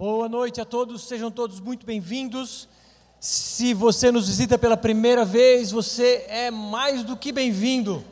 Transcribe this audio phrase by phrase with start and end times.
[0.00, 2.66] Boa noite a todos, sejam todos muito bem-vindos.
[3.20, 8.02] Se você nos visita pela primeira vez, você é mais do que bem-vindo.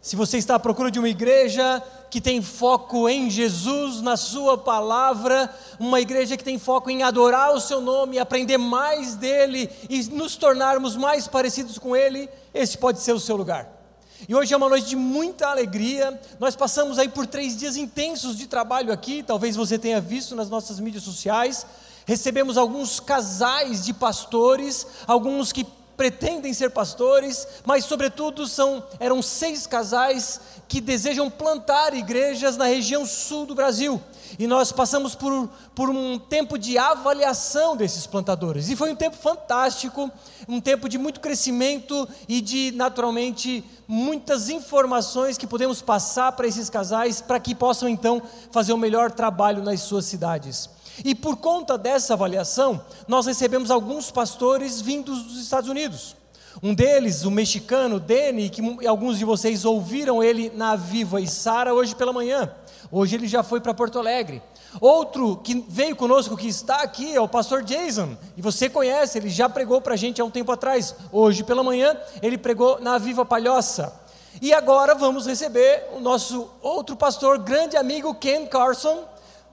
[0.00, 4.56] Se você está à procura de uma igreja que tem foco em Jesus, na Sua
[4.56, 10.04] palavra, uma igreja que tem foco em adorar o Seu nome, aprender mais dele e
[10.04, 13.77] nos tornarmos mais parecidos com Ele, esse pode ser o seu lugar.
[14.26, 16.18] E hoje é uma noite de muita alegria.
[16.40, 20.50] Nós passamos aí por três dias intensos de trabalho aqui, talvez você tenha visto nas
[20.50, 21.64] nossas mídias sociais.
[22.04, 25.64] Recebemos alguns casais de pastores, alguns que
[25.96, 33.04] pretendem ser pastores, mas sobretudo são eram seis casais que desejam plantar igrejas na região
[33.04, 34.00] sul do Brasil.
[34.38, 38.68] E nós passamos por, por um tempo de avaliação desses plantadores.
[38.68, 40.10] E foi um tempo fantástico,
[40.48, 46.68] um tempo de muito crescimento e de, naturalmente, muitas informações que podemos passar para esses
[46.68, 50.68] casais para que possam então fazer o melhor trabalho nas suas cidades.
[51.04, 56.16] E por conta dessa avaliação, nós recebemos alguns pastores vindos dos Estados Unidos.
[56.62, 61.72] Um deles, o mexicano Deni, que alguns de vocês ouviram ele na Viva e Sara
[61.72, 62.50] hoje pela manhã.
[62.90, 64.42] Hoje ele já foi para Porto Alegre.
[64.80, 68.16] Outro que veio conosco, que está aqui, é o pastor Jason.
[68.36, 70.94] E você conhece, ele já pregou para a gente há um tempo atrás.
[71.12, 73.92] Hoje pela manhã, ele pregou na Viva Palhoça.
[74.40, 79.04] E agora vamos receber o nosso outro pastor, grande amigo Ken Carson.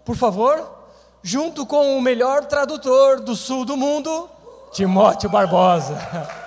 [0.04, 0.70] Por favor,
[1.24, 4.30] junto com o melhor tradutor do sul do mundo,
[4.72, 5.96] Timóteo Barbosa.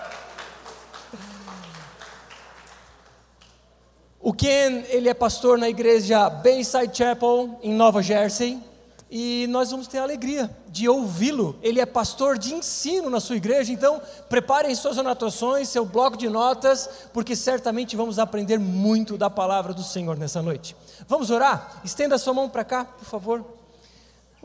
[4.28, 8.62] O Ken, ele é pastor na igreja Bayside Chapel, em Nova Jersey,
[9.10, 11.58] e nós vamos ter a alegria de ouvi-lo.
[11.62, 16.28] Ele é pastor de ensino na sua igreja, então preparem suas anotações, seu bloco de
[16.28, 20.76] notas, porque certamente vamos aprender muito da palavra do Senhor nessa noite.
[21.08, 21.80] Vamos orar?
[21.82, 23.57] Estenda sua mão para cá, por favor.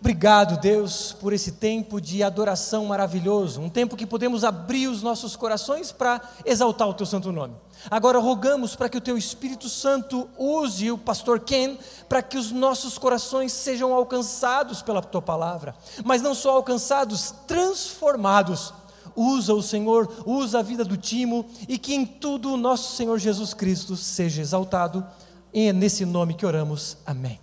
[0.03, 5.37] Obrigado, Deus, por esse tempo de adoração maravilhoso, um tempo que podemos abrir os nossos
[5.37, 7.55] corações para exaltar o teu santo nome.
[7.89, 11.77] Agora rogamos para que o teu Espírito Santo use o pastor Ken
[12.09, 15.73] para que os nossos corações sejam alcançados pela tua palavra,
[16.03, 18.73] mas não só alcançados, transformados.
[19.15, 23.17] Usa o Senhor, usa a vida do Timo e que em tudo o nosso Senhor
[23.19, 25.07] Jesus Cristo seja exaltado.
[25.53, 26.97] E é nesse nome que oramos.
[27.05, 27.39] Amém.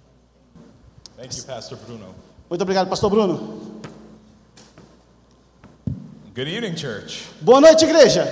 [1.17, 2.30] Thank you, Pastor Bruno.
[2.51, 3.61] Muito obrigado, pastor Bruno.
[6.35, 7.29] Good evening, church.
[7.41, 8.25] Boa noite, igreja.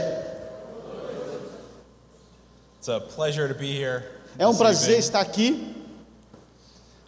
[2.79, 4.03] It's a pleasure to be here.
[4.37, 4.99] É um prazer evening.
[4.99, 5.75] estar aqui.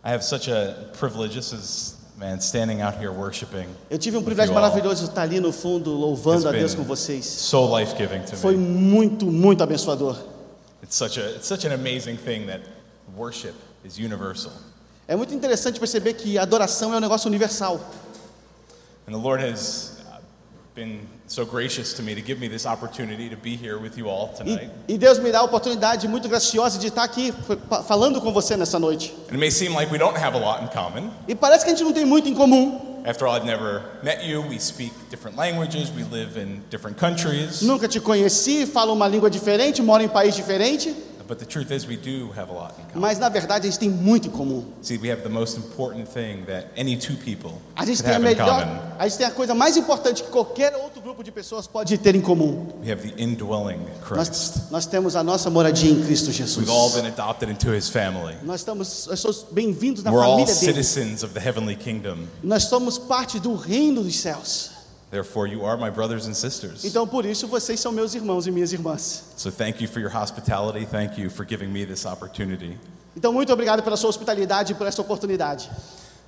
[0.04, 1.34] I have such a privilege.
[1.34, 3.66] This is, man, standing out here worshiping.
[3.90, 7.26] Eu tive um privilégio maravilhoso de estar ali no fundo, louvando a Deus com vocês.
[7.26, 8.64] So life giving to Foi me.
[8.64, 10.16] muito, muito abençoador.
[10.80, 12.62] It's such a it's such an amazing thing that
[13.16, 13.54] worship
[13.84, 14.52] is universal.
[15.10, 17.80] É muito interessante perceber que a adoração é um negócio universal.
[19.08, 20.20] And the Lord has uh,
[20.72, 24.08] been so gracious to me to give me this opportunity to be here with you
[24.08, 24.70] all E, tonight.
[24.86, 27.32] e Deus me dá a oportunidade muito graciosa de estar aqui
[27.68, 29.12] fa- falando com você nessa noite.
[29.28, 31.10] And it may seem like we don't have a lot in common.
[31.26, 33.02] E parece que a gente não tem muito em comum.
[33.04, 34.42] After all, I've never met you.
[34.42, 35.90] We speak different languages.
[35.90, 37.62] We live in different countries.
[37.62, 40.94] Nunca te conheci, falo uma língua diferente, moro em país diferente.
[41.30, 43.00] But the truth is, we do have a lot in common.
[43.00, 44.64] Mas na verdade a gente tem muito em comum.
[44.82, 48.16] See, we have the most important thing that any two people A gente tem a
[48.16, 48.80] have in melhor, common.
[48.98, 52.16] a gente tem a coisa mais importante que qualquer outro grupo de pessoas pode ter
[52.16, 52.66] em comum.
[52.84, 54.16] We have the indwelling Christ.
[54.16, 56.66] Nós, nós temos a nossa moradia em Cristo Jesus.
[56.66, 58.34] We've all been adopted into His family.
[58.42, 60.82] Nós estamos nós somos bem-vindos na We're all família dele.
[60.82, 62.26] citizens of the heavenly kingdom.
[62.42, 64.79] Nós somos parte do reino dos céus.
[65.10, 66.84] Therefore, you are my brothers and sisters.
[66.84, 69.24] Então por isso vocês são meus irmãos e minhas irmãs.
[69.36, 70.86] So thank you for your hospitality.
[70.86, 72.78] Thank you for giving me this opportunity.
[73.16, 75.68] Então muito obrigado pela sua hospitalidade e por essa oportunidade.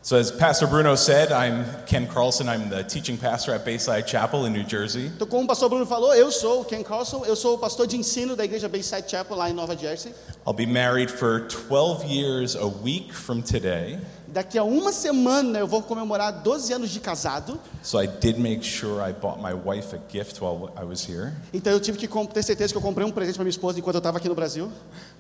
[0.05, 2.49] So, as Pastor Bruno said, I'm Ken Carlson.
[2.49, 5.07] I'm the teaching pastor at Bayside Chapel in New Jersey.
[5.07, 7.87] Então como o pastor Bruno falou, eu sou o Ken Carlson, eu sou o pastor
[7.87, 10.13] de ensino da igreja Bayside Chapel lá em Nova Jersey.
[10.45, 14.01] I'll be married for 12 years a week from today.
[14.33, 17.61] Daqui a uma semana eu vou comemorar 12 anos de casado.
[17.83, 21.35] So I did make sure I bought my wife a gift while I was here.
[21.53, 23.97] Então eu tive que ter certeza que eu comprei um presente para minha esposa enquanto
[23.97, 24.73] eu estava aqui no Brasil.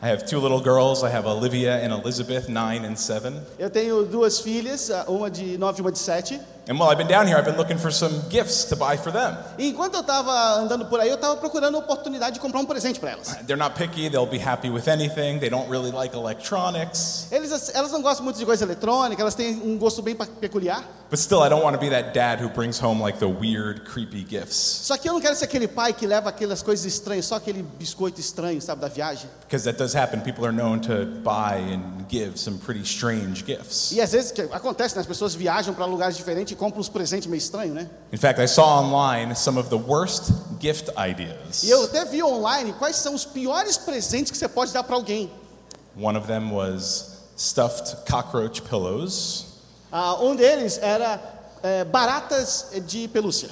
[0.03, 1.05] I have two little girls.
[1.05, 3.39] I have Olivia and Elizabeth, nine and seven.
[3.59, 6.41] Eu tenho duas filhas, uma de 9 e uma de 7.
[6.69, 9.11] And while I've been down here, I've been looking for some gifts to buy for
[9.11, 9.37] them.
[9.59, 12.65] E enquanto eu estava andando por aí, eu estava procurando a oportunidade de comprar um
[12.65, 13.35] presente para elas.
[13.47, 15.41] They're not picky, they'll be happy with anything.
[15.41, 17.27] They don't really like electronics.
[17.33, 20.85] Eles, elas não gostam muito de coisa eletrônica, elas têm um gosto bem peculiar.
[21.11, 23.85] But still, I don't want to be that dad who brings home like the weird,
[23.85, 24.57] creepy gifts.
[24.57, 27.63] Só que eu não quero ser aquele pai que leva aquelas coisas estranhas, só aquele
[27.63, 29.29] biscoito estranho, sabe, da viagem.
[29.41, 30.21] Because that does happen.
[30.21, 33.93] People are known to buy and give some pretty strange gifts.
[33.93, 36.89] E às vezes que acontece, né, as pessoas viajam para lugares diferentes e compram uns
[36.89, 37.89] presentes meio estranhos, né?
[38.13, 41.63] In fact, I saw online some of the worst gift ideas.
[41.63, 44.97] E eu até vi online quais são os piores presentes que você pode dar para
[44.97, 45.31] alguém.
[46.01, 49.47] One of them was stuffed cockroach pillows.
[49.91, 51.21] Ah, um deles era
[51.63, 53.51] é, baratas de pelúcia.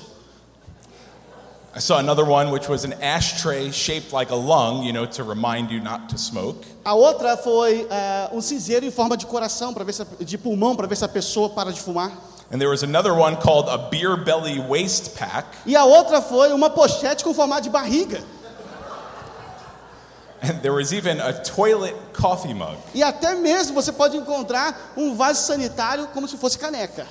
[1.73, 5.23] I saw another one which was an ashtray shaped like a lung, you know, to
[5.23, 6.67] remind you not to smoke.
[6.85, 10.75] A outra foi é, um cinzeiro em forma de coração, para ver se, de pulmão,
[10.75, 12.11] para ver se a pessoa para de fumar.
[12.53, 15.47] And there was another one called a beer belly waist pack.
[15.65, 18.21] E a outra foi uma pochete com formato de barriga.
[20.43, 22.77] And there was even a toilet coffee mug.
[22.93, 27.07] E até mesmo você pode encontrar um vaso sanitário como se fosse caneca.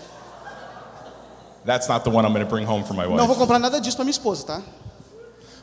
[1.70, 3.38] That's not the one I'm going to bring home for my Não vou wife.
[3.40, 4.62] comprar nada disso para minha esposa, tá?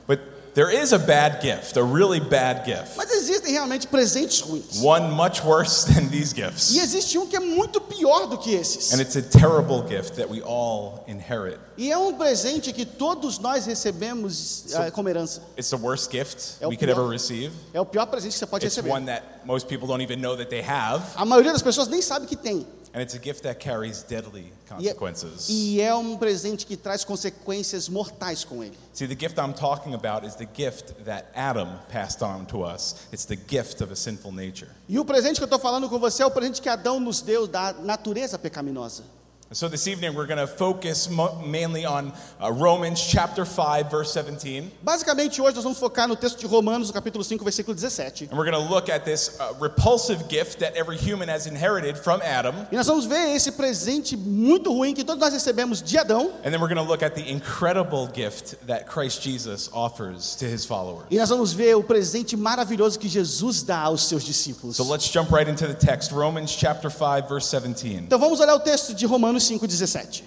[0.06, 0.20] But
[0.54, 2.96] there is a bad gift, a really bad gift.
[2.96, 4.80] Mas existem realmente presentes ruins.
[4.80, 6.76] One much worse than these E gifts.
[6.76, 8.94] existe um que é muito pior do que esses.
[8.94, 11.58] And it's a terrible gift that we all inherit.
[11.76, 15.42] E é um presente que todos nós recebemos ah, como herança.
[15.58, 17.00] It's the worst gift É we could pior.
[17.00, 17.52] ever receive.
[17.74, 18.94] É o pior presente que você pode It's receber.
[18.94, 21.02] one that most people don't even know that they have.
[21.16, 22.64] A maioria das pessoas nem sabe que tem.
[22.96, 24.50] And it's a gift that carries deadly
[24.80, 25.48] E é, consequences.
[25.50, 28.72] e é um presente que traz consequências mortais com ele.
[28.94, 32.96] See, the gift I'm talking about is the gift that Adam passed on to us.
[33.12, 34.70] It's the gift of a sinful nature.
[34.88, 37.20] E o presente que eu estou falando com você é o presente que Adão nos
[37.20, 39.04] deu da natureza pecaminosa.
[39.52, 42.12] So this evening we're going to focus mainly on
[42.42, 44.72] uh, Romans chapter 5 verse 17.
[44.82, 48.28] Basicamente, hoje nós vamos focar no texto de Romanos, no capítulo 5, versículo 17.
[48.28, 51.96] And we're going to look at this uh, repulsive gift that every human has inherited
[51.96, 52.66] from Adam.
[52.72, 56.32] E nós vamos ver esse presente muito ruim que todos nós recebemos de Adão.
[56.44, 60.44] And then we're going to look at the incredible gift that Christ Jesus offers to
[60.44, 61.06] his followers.
[61.08, 64.74] E nós vamos ver o presente maravilhoso que Jesus dá aos seus discípulos.
[64.74, 66.10] So let's jump right into the text.
[66.10, 68.06] Romans chapter 5 verse 17.
[68.06, 70.22] Então vamos olhar o texto de Romanos 5,17.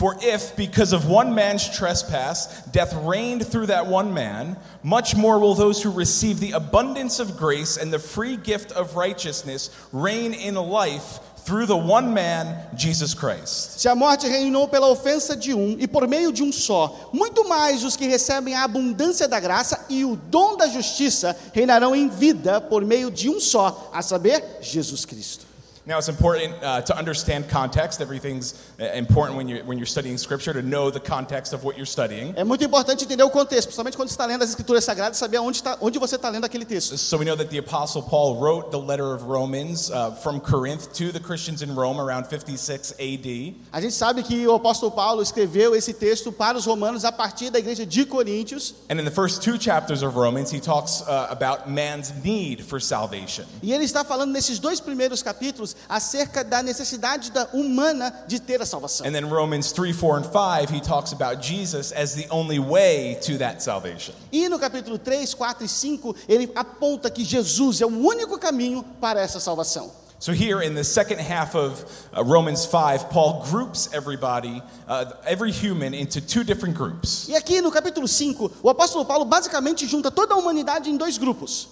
[0.00, 5.38] For if, because of one man's trespass, death reigned through that one man, much more
[5.38, 10.32] will those who receive the abundance of grace and the free gift of righteousness reign
[10.32, 13.78] in life through the one man, Jesus Christ.
[13.78, 17.46] Se a morte reinou pela ofensa de um e por meio de um só, muito
[17.46, 22.08] mais os que recebem a abundância da graça e o dom da justiça reinarão em
[22.08, 25.49] vida por meio de um só, a saber, Jesus Cristo.
[25.90, 28.00] Now, it's important uh, to understand context.
[28.00, 31.76] Everything's uh, important when you're, when you're studying Scripture to know the context of what
[31.76, 32.32] you're studying.
[32.36, 35.56] É muito importante entender o contexto, principalmente quando está lendo as Escrituras Sagradas, saber onde,
[35.56, 36.96] está, onde você está lendo aquele texto.
[36.96, 40.92] So we know that the Apostle Paul wrote the letter of Romans uh, from Corinth
[40.92, 43.56] to the Christians in Rome around 56 AD.
[43.72, 47.50] A gente sabe que o apóstolo Paulo escreveu esse texto para os romanos a partir
[47.50, 51.26] da igreja de Coríntios, And in the first two chapters of Romans, he talks uh,
[51.30, 53.44] about man's need for salvation.
[53.60, 58.60] e ele está falando nesses dois primeiros capítulos acerca da necessidade da humana de ter
[58.60, 59.06] a salvação.
[59.06, 63.16] And then Romans 3, 4, and 5, he talks about Jesus as the only way
[63.22, 64.14] to that salvation.
[64.32, 68.84] E no capítulo 3, 4 e 5, ele aponta que Jesus é o único caminho
[69.00, 69.90] para essa salvação.
[70.20, 71.82] So here in the second half of
[72.12, 77.26] uh, Romans 5, Paul groups everybody, uh, every human, into two different groups.
[77.26, 81.16] E aqui no capítulo 5, o apóstolo Paulo basicamente junta toda a humanidade em dois
[81.16, 81.68] grupos.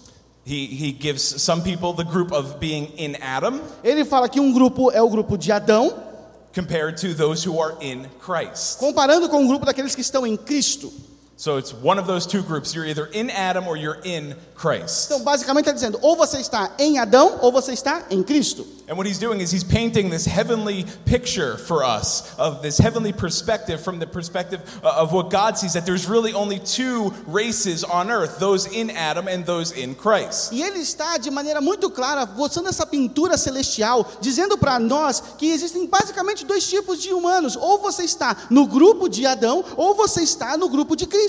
[0.49, 4.51] He, he gives some people the group of being in Adam Ele fala que um
[4.51, 5.93] grupo é o grupo de Adão,
[6.55, 8.79] compared to those who are in Christ.
[8.79, 10.91] comparando com o grupo daqueles que estão em Cristo.
[11.39, 12.75] So it's one of those two groups.
[12.75, 15.09] You're either in Adam or you're in Christ.
[15.09, 18.67] Então, basicamente, está dizendo: ou você está em Adão, ou você está em Cristo.
[18.89, 23.13] And what he's doing is he's painting this heavenly picture for us of this heavenly
[23.13, 27.85] perspective from the perspective uh, of what God sees that there's really only two races
[27.85, 30.53] on earth, those in Adam and those in Christ.
[30.53, 35.53] E ele está, de maneira muito clara, mostrando essa pintura celestial, dizendo para nós que
[35.53, 40.23] existem basicamente dois tipos de humanos: ou você está no grupo de Adão, ou você
[40.23, 41.28] está no grupo de Cristo.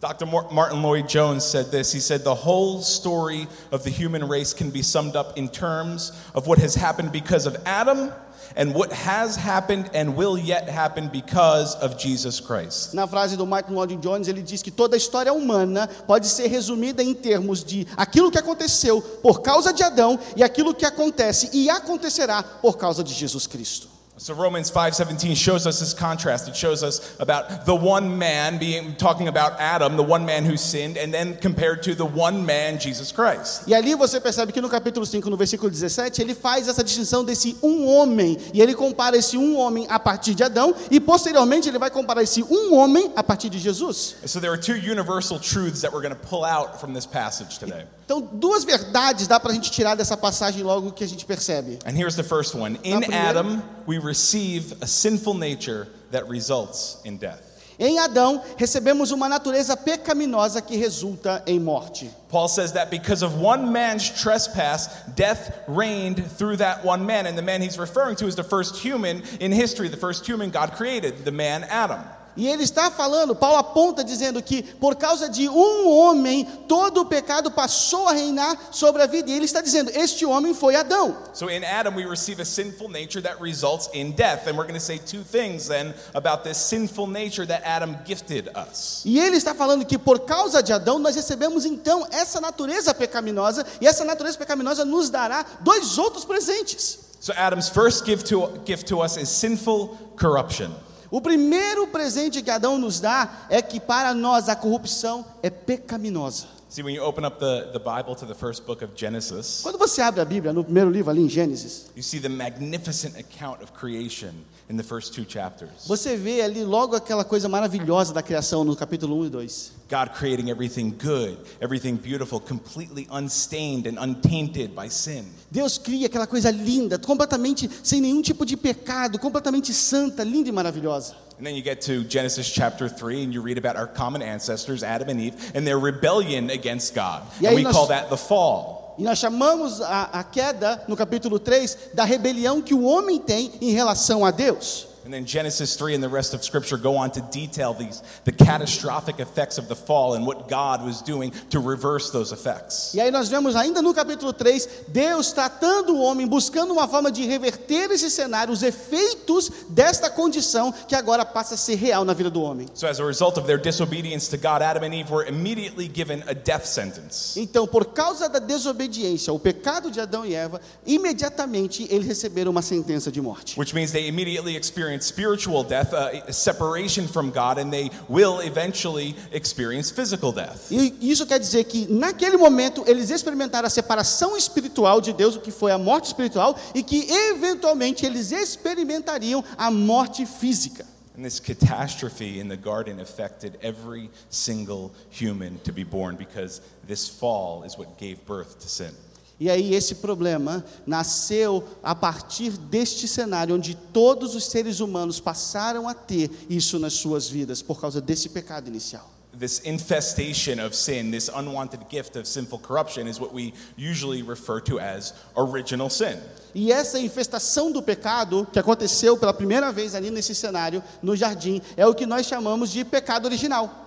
[0.00, 0.26] Dr.
[0.26, 1.92] Mar- Martin Lloyd Jones said this.
[1.92, 6.10] He said, The whole story of the human race can be summed up in terms
[6.34, 8.10] of what has happened because of Adam
[8.56, 12.94] and what has happened and will yet happen because of Jesus Christ.
[12.94, 16.48] Na frase do Martin Lloyd Jones, ele diz que toda a história humana pode ser
[16.48, 21.48] resumida em termos de aquilo que aconteceu por causa de Adão e aquilo que acontece
[21.52, 23.91] e acontecerá por causa de Jesus Cristo.
[24.22, 26.46] So Romans 5:17 shows us this contrast.
[26.46, 30.56] It shows us about the one man being talking about Adam, the one man who
[30.56, 33.62] sinned, and then compared to the one man Jesus Christ.
[33.66, 37.24] E ali você percebe que no capítulo 5, no versículo 17, ele faz essa distinção
[37.24, 38.38] desse um homem.
[38.54, 40.72] E ele compara esse um homem a partir de Adão.
[40.88, 44.14] E posteriormente ele vai comparar esse um homem a partir de Jesus.
[44.24, 47.58] So there are two universal truths that we're going to pull out from this passage
[47.58, 47.86] today.
[48.04, 51.78] Então, duas verdades dá para a gente tirar dessa passagem logo que a gente percebe.
[51.86, 52.78] And here's the first one.
[52.84, 57.48] In primeira- Adam, we receive a sinful nature that results in death.
[57.78, 62.10] Em Adão, recebemos uma natureza pecaminosa que resulta em morte.
[62.28, 67.26] Paul says that because of one man's trespass, death reigned through that one man.
[67.26, 70.50] And the man he's referring to is the first human in history, the first human
[70.50, 72.00] God created, the man Adam.
[72.36, 77.06] E ele está falando, Paulo aponta dizendo que por causa de um homem, todo o
[77.06, 79.30] pecado passou a reinar sobre a vida.
[79.30, 81.16] E ele está dizendo: este homem foi Adão.
[81.34, 84.46] So in Adam, we receive a sinful nature that results in death.
[84.46, 88.48] And we're going to say two things then about this sinful nature that Adam gifted
[88.56, 89.02] us.
[89.04, 93.66] E ele está falando que por causa de Adão, nós recebemos então essa natureza pecaminosa,
[93.80, 96.98] e essa natureza pecaminosa nos dará dois outros presentes.
[97.20, 100.72] So Adam's first gift to, gift to us is sinful corruption.
[101.12, 106.46] O primeiro presente que Adão nos dá é que para nós a corrupção é pecaminosa.
[106.70, 109.76] See, when you open up the, the Bible to the first book of Genesis, Quando
[109.76, 113.62] você abre a Bíblia, no primeiro livro ali em Gênesis, you see the magnificent account
[113.62, 114.30] of creation
[114.72, 115.70] in the first two chapters.
[115.86, 119.46] você vê ali logo aquela coisa maravilhosa da criação no capítulo 1 e 2.
[119.90, 125.26] God creating everything good, everything beautiful, completely unstained and untainted by sin.
[125.50, 130.52] Deus cria aquela coisa linda, completamente sem nenhum tipo de pecado, completamente santa, linda e
[130.52, 131.14] maravilhosa.
[131.38, 134.82] And then you get to Genesis chapter 3 and you read about our common ancestors,
[134.82, 137.24] Adam and Eve, and their rebellion against God.
[137.42, 138.81] E And we nós- call that the fall.
[138.98, 143.52] E nós chamamos a, a queda, no capítulo 3, da rebelião que o homem tem
[143.60, 144.91] em relação a Deus.
[145.04, 148.32] And then Genesis 3 and the rest of scripture go on to detail these the
[148.32, 152.94] catastrophic effects of the fall and what God was doing to reverse those effects.
[152.94, 157.10] E aí nós vemos ainda no capítulo 3, Deus tratando o homem, buscando uma forma
[157.10, 162.12] de reverter esse cenário, os efeitos desta condição que agora passa a ser real na
[162.12, 162.68] vida do homem.
[162.74, 166.22] So as a result of their disobedience to God, Adam and Eve were immediately given
[166.28, 167.38] a death sentence.
[167.38, 172.62] Então, por causa da desobediência, o pecado de Adão e Eva, imediatamente eles receberam uma
[172.62, 173.58] sentença de morte.
[173.58, 174.56] Which means they immediately
[174.94, 180.70] experience spiritual death, uh, separation from God, and they will eventually experience physical death.
[180.70, 185.40] E isso quer dizer que naquele momento eles experimentaram a separação espiritual de Deus, o
[185.40, 190.84] que foi a morte espiritual, e que eventualmente eles experimentariam a morte física.
[191.14, 197.06] And this catastrophe in the garden affected every single human to be born because this
[197.06, 198.94] fall is what gave birth to sin.
[199.42, 205.88] E aí esse problema nasceu a partir deste cenário onde todos os seres humanos passaram
[205.88, 209.10] a ter isso nas suas vidas por causa desse pecado inicial.
[209.36, 214.60] This infestation of sin, this unwanted gift of sinful corruption, is what we usually refer
[214.60, 216.20] to as original sin.
[216.54, 221.60] E essa infestação do pecado que aconteceu pela primeira vez ali nesse cenário no jardim
[221.76, 223.81] é o que nós chamamos de pecado original.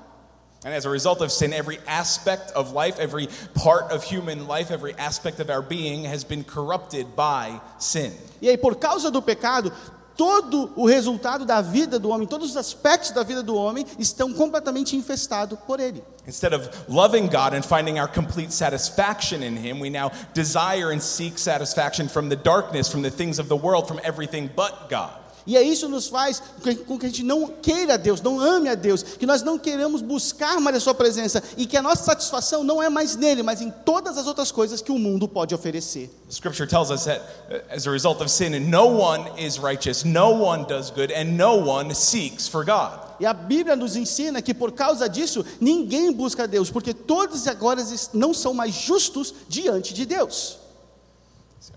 [0.64, 4.72] And as a result of sin, every aspect of life, every part of human life,
[4.72, 8.14] every aspect of our being has been corrupted by sin.
[8.42, 9.72] E aí, por causa do pecado,
[10.18, 14.34] todo o resultado da vida do homem, todos os aspectos da vida do homem estão
[14.34, 16.04] completamente infestados por ele.
[16.28, 21.02] Instead of loving God and finding our complete satisfaction in Him, we now desire and
[21.02, 25.12] seek satisfaction from the darkness, from the things of the world, from everything but God.
[25.48, 26.42] E aí isso nos faz
[26.88, 30.02] com que a gente não queira Deus, não ame a Deus, que nós não queremos
[30.02, 33.62] buscar mais a Sua presença e que a nossa satisfação não é mais nele, mas
[33.62, 36.10] em todas as outras coisas que o mundo pode oferecer.
[36.30, 40.32] Scripture tells us that uh, as a result of sin, no one is righteous, no
[40.32, 43.00] one does good, and no one seeks for God.
[43.20, 47.84] E a Bíblia nos ensina que por causa disso ninguém busca Deus, porque todos agora
[48.14, 50.58] não são mais justos diante de Deus.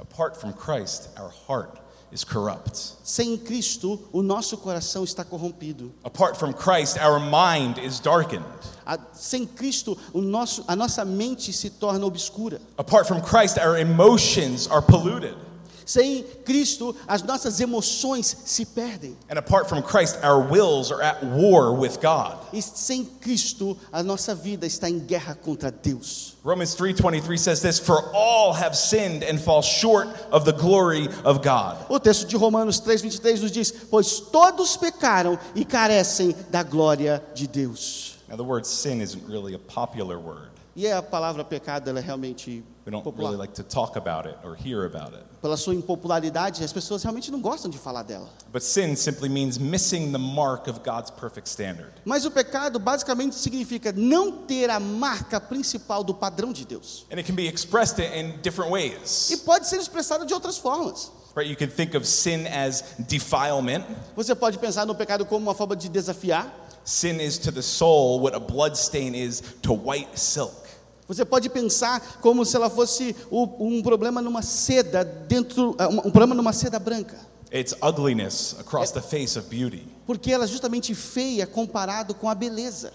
[0.00, 1.78] Apart from Christ, our heart
[2.12, 2.76] is corrupt.
[3.04, 5.92] Sem Cristo, o nosso coração está corrompido.
[6.04, 8.44] Apart from Christ, our mind is darkened.
[8.86, 12.60] A- sem Cristo, o nosso, a nossa mente se torna obscura.
[12.78, 15.36] Apart from Christ, our emotions are polluted.
[15.84, 19.16] Sem Cristo, as nossas emoções se perdem.
[19.30, 22.36] And apart from Christ, our wills are at war with God.
[22.52, 26.27] E sem Cristo, a nossa vida está em guerra contra Deus.
[26.45, 31.42] Romans 3:23 says this, "For all have sinned and fall short of the glory of
[31.42, 37.23] God." O texto de Romanos 3:23 nos diz: "Pois todos pecaram e carecem da glória
[37.35, 40.50] de Deus." Now the word sin isn't really a popular word.
[40.76, 43.33] E a palavra pecado ela é realmente We don't popular.
[43.33, 45.23] really like to talk about it or hear about it.
[45.42, 48.30] Pela sua impopularidade, as pessoas realmente não gostam de falar dela.
[48.50, 51.92] But sin simply means missing the mark of God's perfect standard.
[52.07, 57.04] Mas o pecado basicamente significa não ter a marca principal do padrão de Deus.
[57.12, 59.28] And it can be expressed in different ways.
[59.28, 61.12] E pode ser expressado de outras formas.
[61.37, 61.50] Right?
[61.50, 63.85] You can think of sin as defilement.
[64.16, 66.50] Você pode pensar no pecado como uma forma de desafiar.
[66.85, 70.67] Sin is to the soul what a blood stain is to white silk.
[71.08, 76.10] Você pode pensar como se ela fosse um problema numa seda dentro, ah, um um
[76.10, 77.16] problema numa seda branca,
[77.50, 79.88] It's ugliness across the face of beauty.
[80.06, 82.92] porque ela é justamente feia comparado com a beleza.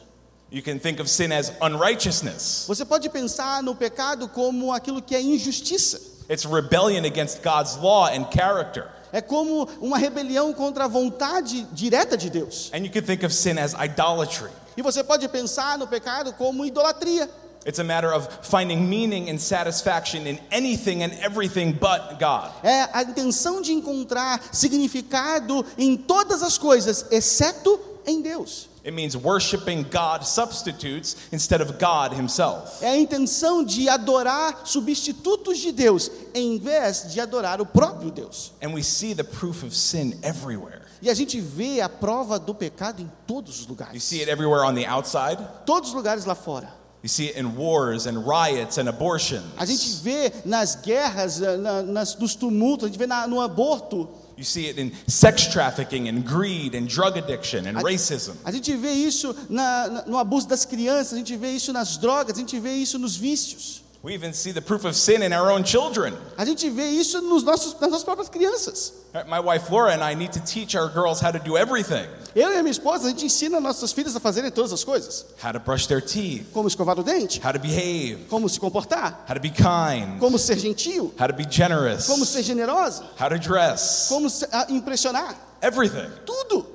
[0.51, 2.65] You can think of sin as unrighteousness.
[2.67, 5.99] Você pode pensar no pecado como aquilo que é injustiça.
[6.29, 8.87] It's rebellion against God's law and character.
[9.11, 12.69] É como uma rebelião contra a vontade direta de Deus.
[12.73, 14.49] And you can think of sin as idolatry.
[14.77, 17.27] E você pode pensar no pecado como idolatria.
[17.65, 22.51] It's a matter of finding meaning and satisfaction in anything and everything but God.
[22.63, 28.69] É a intenção de encontrar significado em todas as coisas, exceto em Deus.
[28.85, 32.83] It means worshiping God substitutes instead of God Himself.
[32.83, 38.51] É a intenção de adorar substitutos de Deus, em vez de adorar o próprio Deus.
[38.61, 40.81] And we see the proof of sin everywhere.
[41.01, 44.03] E a gente vê a prova do pecado em todos os You lugares.
[44.03, 45.37] see it everywhere on the outside.
[45.65, 46.82] Todos os lugares lá fora.
[47.03, 49.43] You see it in wars and riots and abortions.
[49.57, 53.41] A gente vê nas guerras, eh, na, nas, nos tumultos, a gente vê na- no
[53.41, 54.07] aborto.
[54.37, 58.31] You see it in sex trafficking and greed and drug addiction and racism.
[58.45, 62.37] A gente vê isso na- no abuso das crianças, a gente vê isso nas drogas,
[62.37, 63.82] a gente vê isso nos vícios.
[64.03, 66.13] We even see the proof of sin in our own children.
[66.37, 68.91] A gente vê isso nos nossos, nas nossas próprias crianças.
[69.29, 72.05] My wife Laura and I need to teach our girls how to do everything.
[72.35, 75.25] Eu e a minha esposa, a gente ensina nossas filhas a fazerem todas as coisas.
[75.41, 79.23] how to brush their teeth, Como escovar o dente, how to behave, como se comportar,
[79.25, 83.29] how to be kind, como ser gentil, how to be generous, como ser generosa, how
[83.29, 85.33] to dress, como se- ah, impressionar.
[85.61, 86.09] everything.
[86.25, 86.65] Tudo.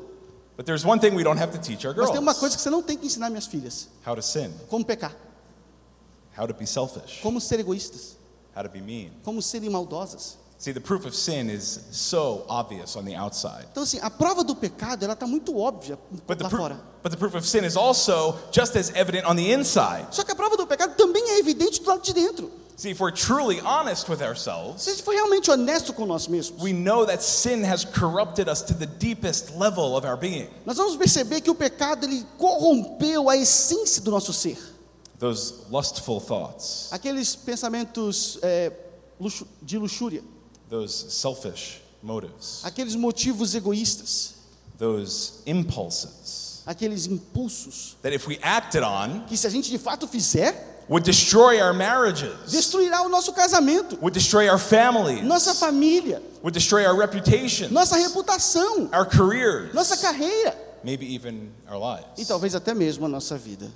[0.56, 2.40] But there's one thing we don't have to teach our Mas tem uma girls.
[2.40, 5.12] coisa que você não tem que ensinar minhas filhas: how to sin, como pecar,
[6.38, 8.16] how to be selfish, como ser egoístas,
[8.56, 9.10] how to be mean.
[9.24, 10.36] como serem maldosas.
[10.60, 13.64] See, the proof of sin is so obvious on the outside.
[13.70, 16.80] Então, assim, a prova do pecado ela está muito óbvia But the, lá proof, fora.
[17.00, 20.06] but the proof of sin is also just as evident on the inside.
[20.10, 22.50] Só que a prova do pecado também é evidente do lado de dentro.
[22.76, 26.26] See, if we're truly honest with Se a ourselves, gente for realmente honesto com nós
[26.28, 30.48] mesmos, we know that sin has corrupted us to the deepest level of our being.
[30.66, 34.58] nós vamos perceber que o pecado ele corrompeu a essência do nosso ser.
[35.18, 38.72] Those lustful thoughts, Aqueles pensamentos é,
[39.20, 40.22] luxu- de luxúria,
[40.70, 44.34] those selfish motives, aqueles motivos egoístas,
[44.78, 46.62] those impulses.
[46.66, 47.96] Aqueles impulsos.
[48.02, 51.72] That if we acted on que se a gente de fato fizer, would destroy our
[51.74, 57.70] marriages, destruirá o nosso casamento, would destroy our families, nossa família, would destroy our reputation,
[57.70, 60.54] nossa reputação, our careers, nossa carreira.
[60.84, 61.80] Maybe even our e
[62.20, 62.28] lives.
[62.28, 63.68] talvez até mesmo a nossa vida.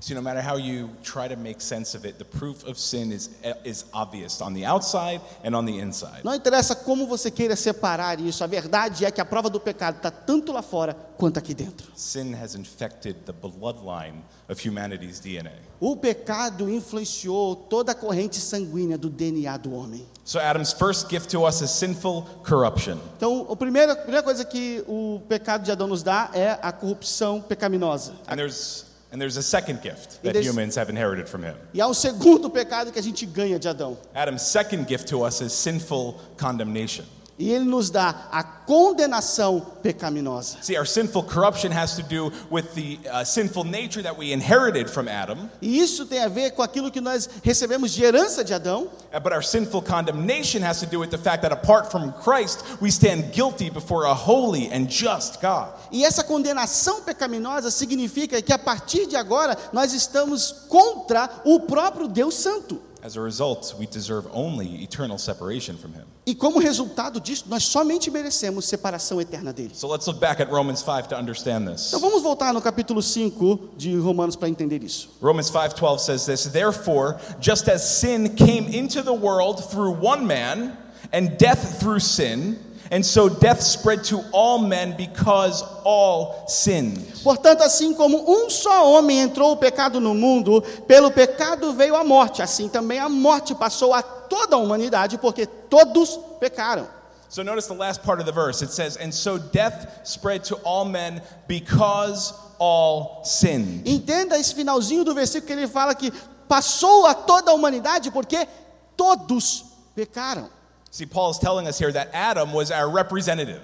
[0.00, 3.12] See, no matter how you try to make sense of it, the proof of sin
[3.12, 3.28] is,
[3.64, 6.22] is obvious on the outside and on the inside.
[6.24, 9.96] Não interessa como você queira separar isso, a verdade é que a prova do pecado
[9.96, 11.92] está tanto lá fora quanto aqui dentro.
[11.94, 15.52] Sin has infected the bloodline of humanity's DNA.
[15.78, 20.06] O pecado influenciou toda a corrente sanguínea do DNA do homem.
[20.24, 22.98] So Adam's first gift to us is sinful corruption.
[23.18, 26.72] Então, a primeira, a primeira coisa que o pecado de Adão nos dá é a
[26.72, 28.14] corrupção pecaminosa.
[28.26, 31.56] And there's and there's a second gift that humans have inherited from him.
[31.74, 33.98] E há um segundo pecado que a gente ganha de Adão.
[34.14, 37.04] Adam's second gift to us is sinful condemnation.
[37.40, 40.58] E ele nos dá a condenação pecaminosa.
[40.60, 44.90] See, our sinful corruption has to do with the uh, sinful nature that we inherited
[44.90, 48.52] from Adam, E isso tem a ver com aquilo que nós recebemos de herança de
[48.52, 48.88] Adão.
[49.14, 52.62] uh, but our sinful condemnation has to do with the fact that apart from Christ,
[52.80, 55.72] we stand guilty before a holy and just God.
[55.90, 62.06] E essa condenação pecaminosa significa que a partir de agora nós estamos contra o próprio
[62.06, 62.82] Deus Santo.
[63.02, 66.04] As a result, we deserve only eternal separation from Him.
[66.26, 69.70] E como resultado disso, nós somente merecemos separação eterna dele.
[69.74, 71.88] So let's look back at Romans 5 to understand this.
[71.88, 75.08] Então vamos voltar no capítulo 5 de Romanos para entender isso.
[75.20, 80.76] Romans 5:12 says this, therefore, just as sin came into the world through one man,
[81.12, 82.58] and death through sin,
[82.90, 86.98] and so death spread to all men because all sinned.
[87.22, 92.02] Portanto, assim como um só homem entrou o pecado no mundo, pelo pecado veio a
[92.02, 96.88] morte, assim também a morte passou a toda a humanidade, porque todos pecaram.
[97.28, 98.60] So notice the last part of the verse.
[98.60, 103.86] It says, And so death spread to all men because all sinned.
[103.86, 106.12] Entenda esse finalzinho do versículo que ele fala que
[106.48, 108.48] passou a toda a humanidade porque
[108.96, 110.50] todos pecaram.
[110.90, 113.62] See, Paul is telling us here that Adam was our representative.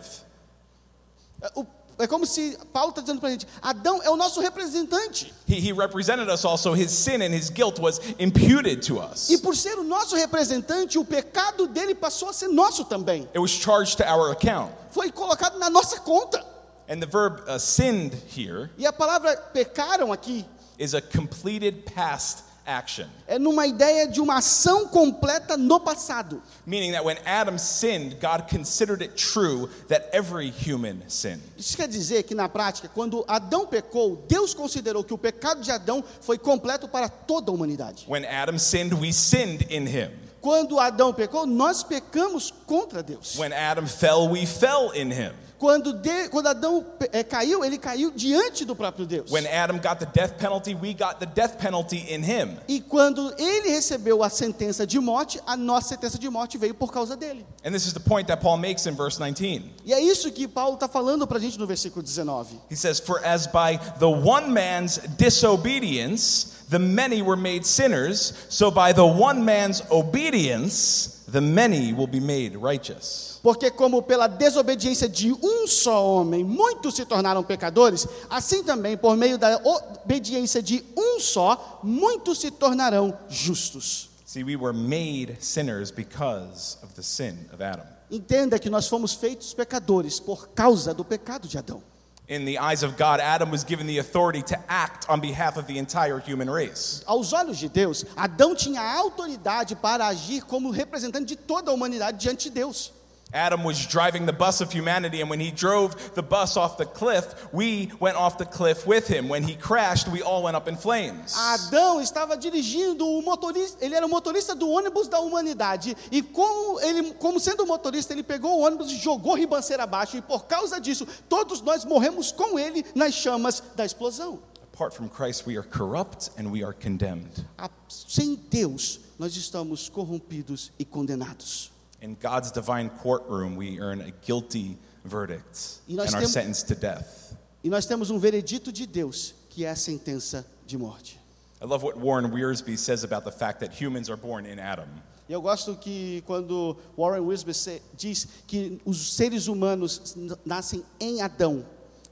[1.42, 1.66] É,
[1.98, 5.32] É como se Paulo está dizendo para a gente: Adão é o nosso representante.
[5.48, 6.74] He, he represented us also.
[6.74, 9.30] His sin and his guilt was imputed to us.
[9.30, 13.26] E por ser o nosso representante, o pecado dele passou a ser nosso também.
[13.34, 14.72] It was charged to our account.
[14.90, 16.44] Foi colocado na nossa conta.
[16.88, 20.44] And the verb uh, sinned here E a palavra pecaram aqui
[20.78, 26.42] is a completed past action, é numa ideia de uma ação completa no passado.
[26.66, 31.42] meaning that when Adam sinned, God considered it true that every human sinned.
[31.56, 35.70] Isso quer dizer que na prática, quando Adão pecou, Deus considerou que o pecado de
[35.70, 38.04] Adão foi completo para toda a humanidade.
[38.08, 40.10] When Adam sinned, we sinned in him.
[40.40, 43.36] Quando Adão pecou, nós pecamos contra Deus.
[43.36, 45.32] When Adam fell, we fell in him.
[45.58, 49.30] Quando, de- quando Adão eh, caiu, ele caiu diante do próprio Deus.
[49.30, 52.58] When Adam got the death penalty, we got the death penalty in him.
[52.68, 56.92] E quando ele recebeu a sentença de morte, a nossa sentença de morte veio por
[56.92, 57.44] causa dele.
[57.64, 59.62] And this is the point that Paul makes in verse 19.
[59.84, 62.58] E é isso que Paulo está falando para a gente no versículo 19.
[62.70, 68.70] He says, For as by the one man's disobedience the many were made sinners, so
[68.70, 73.40] by the one man's obedience the many will be made righteous.
[73.42, 79.16] Porque, como pela desobediência de um só homem muitos se tornaram pecadores, assim também, por
[79.16, 84.10] meio da obediência de um só, muitos se tornarão justos.
[84.24, 87.86] See, we were made sinners because of the sin of Adam.
[88.10, 91.82] Entenda que nós fomos feitos pecadores por causa do pecado de Adão.
[92.28, 95.68] In the eyes of God, Adam was given the authority to act on behalf of
[95.68, 97.04] the entire human race.
[97.06, 102.18] Aos olhos de Deus, Adão tinha autoridade para agir como representante de toda a humanidade
[102.18, 102.92] diante de Deus.
[103.32, 106.86] Adam was driving the bus of humanity, and when he drove the bus off the
[106.86, 109.28] cliff, we went off the cliff with him.
[109.28, 111.34] When he crashed, we all went up in flames.
[111.36, 116.80] Adão estava dirigindo o motorista, ele era o motorista do ônibus da humanidade, e como
[116.80, 120.46] ele, como sendo o motorista, ele pegou o ônibus e jogou ribanceira abaixo, e por
[120.46, 124.38] causa disso, todos nós morremos com ele nas chamas da explosão.
[124.72, 127.44] Apart from Christ, we are corrupt and we are condemned.
[127.88, 131.72] Sem Deus, nós estamos corrompidos e condenados.
[132.02, 137.34] In God's divine courtroom, we earn a guilty verdict and are temos- sentenced to death.
[137.64, 141.18] E nós temos um veredito de Deus, que é a sentença de morte.
[141.60, 144.88] I love what Warren Wiersbe says about the fact that humans are born in Adam.
[145.28, 147.52] E eu gosto que quando Warren Wiersbe
[147.96, 151.64] diz que os seres humanos nascem em Adão.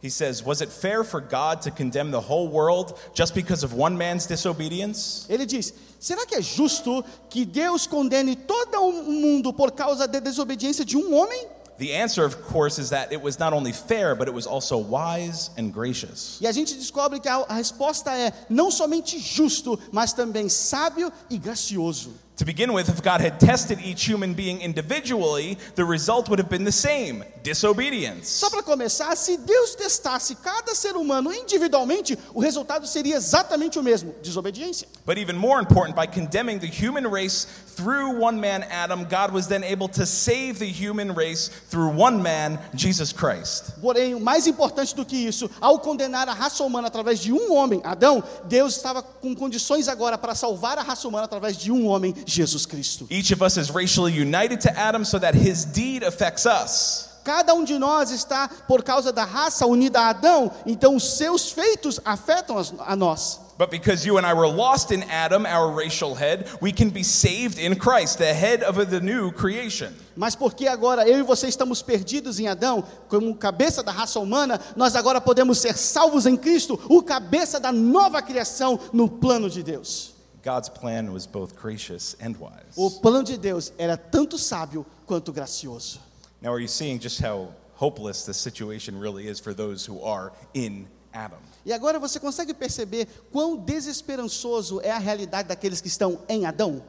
[0.05, 3.73] He says, Was it fair for God to condemn the whole world just because of
[3.73, 5.27] one man's disobedience?
[5.31, 10.21] Ele diz: será que é justo que Deus condene todo o mundo por causa da
[10.21, 11.47] desobediência de um homem?
[11.79, 14.77] The answer, of course, is that it was not only fair, but it was also
[14.77, 16.39] wise and gracious.
[16.39, 21.39] E a gente descobre que a, resposta é não somente justo, mas também sábio e
[21.39, 22.13] gracioso.
[22.39, 26.51] To begin with, if God had tested each human being individually, the result would have
[26.51, 28.29] been the same disobedience.
[28.29, 33.85] Só para começar, se Deus testasse cada ser humano individualmente, o resultado seria exatamente o
[33.85, 34.89] mesmo: desobediência.
[35.07, 39.47] But even more important, by condemning the human race through one man, Adam, God was
[39.47, 43.75] then able to save the human race through one man, Jesus Christ.
[43.81, 47.81] Porém, mais importante do que isso, ao condenar a raça humana através de um homem,
[47.85, 52.15] Adão, Deus estava com condições agora para salvar a raça humana através de um homem,
[52.27, 53.07] Jesus Cristo.
[53.11, 57.11] Each of us is racially united to Adam so that his deed affects us.
[57.25, 61.51] Cada um de nós está, por causa da raça unida a Adão, então os seus
[61.51, 63.41] feitos afetam a nós.
[63.57, 67.05] But because you and I were lost in Adam, our racial head, we can be
[67.05, 69.95] saved in Christ, the head of the new creation.
[70.17, 74.61] Mas porque agora eu e você estamos perdidos em Adão, como cabeça da raça humana,
[74.75, 79.63] nós agora podemos ser salvos em Cristo, o cabeça da nova criação no plano de
[79.63, 80.14] Deus.
[80.45, 82.77] God's plan was both gracious and wise.
[82.77, 85.99] O plano de Deus era tanto sábio quanto gracioso.
[86.43, 90.33] Now, are you seeing just how hopeless the situation really is for those who are
[90.53, 91.39] in Adam?
[91.65, 96.83] E agora você consegue perceber quão desesperançoso é a realidade daqueles que estão em Adão?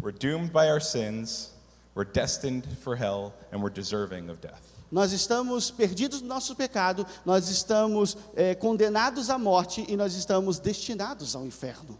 [0.00, 1.50] We're doomed by our sins,
[1.96, 4.62] we're destined for hell, and we're deserving of death.
[4.90, 10.60] Nós estamos perdidos no nosso pecado, nós estamos eh, condenados à morte e nós estamos
[10.60, 11.98] destinados ao inferno.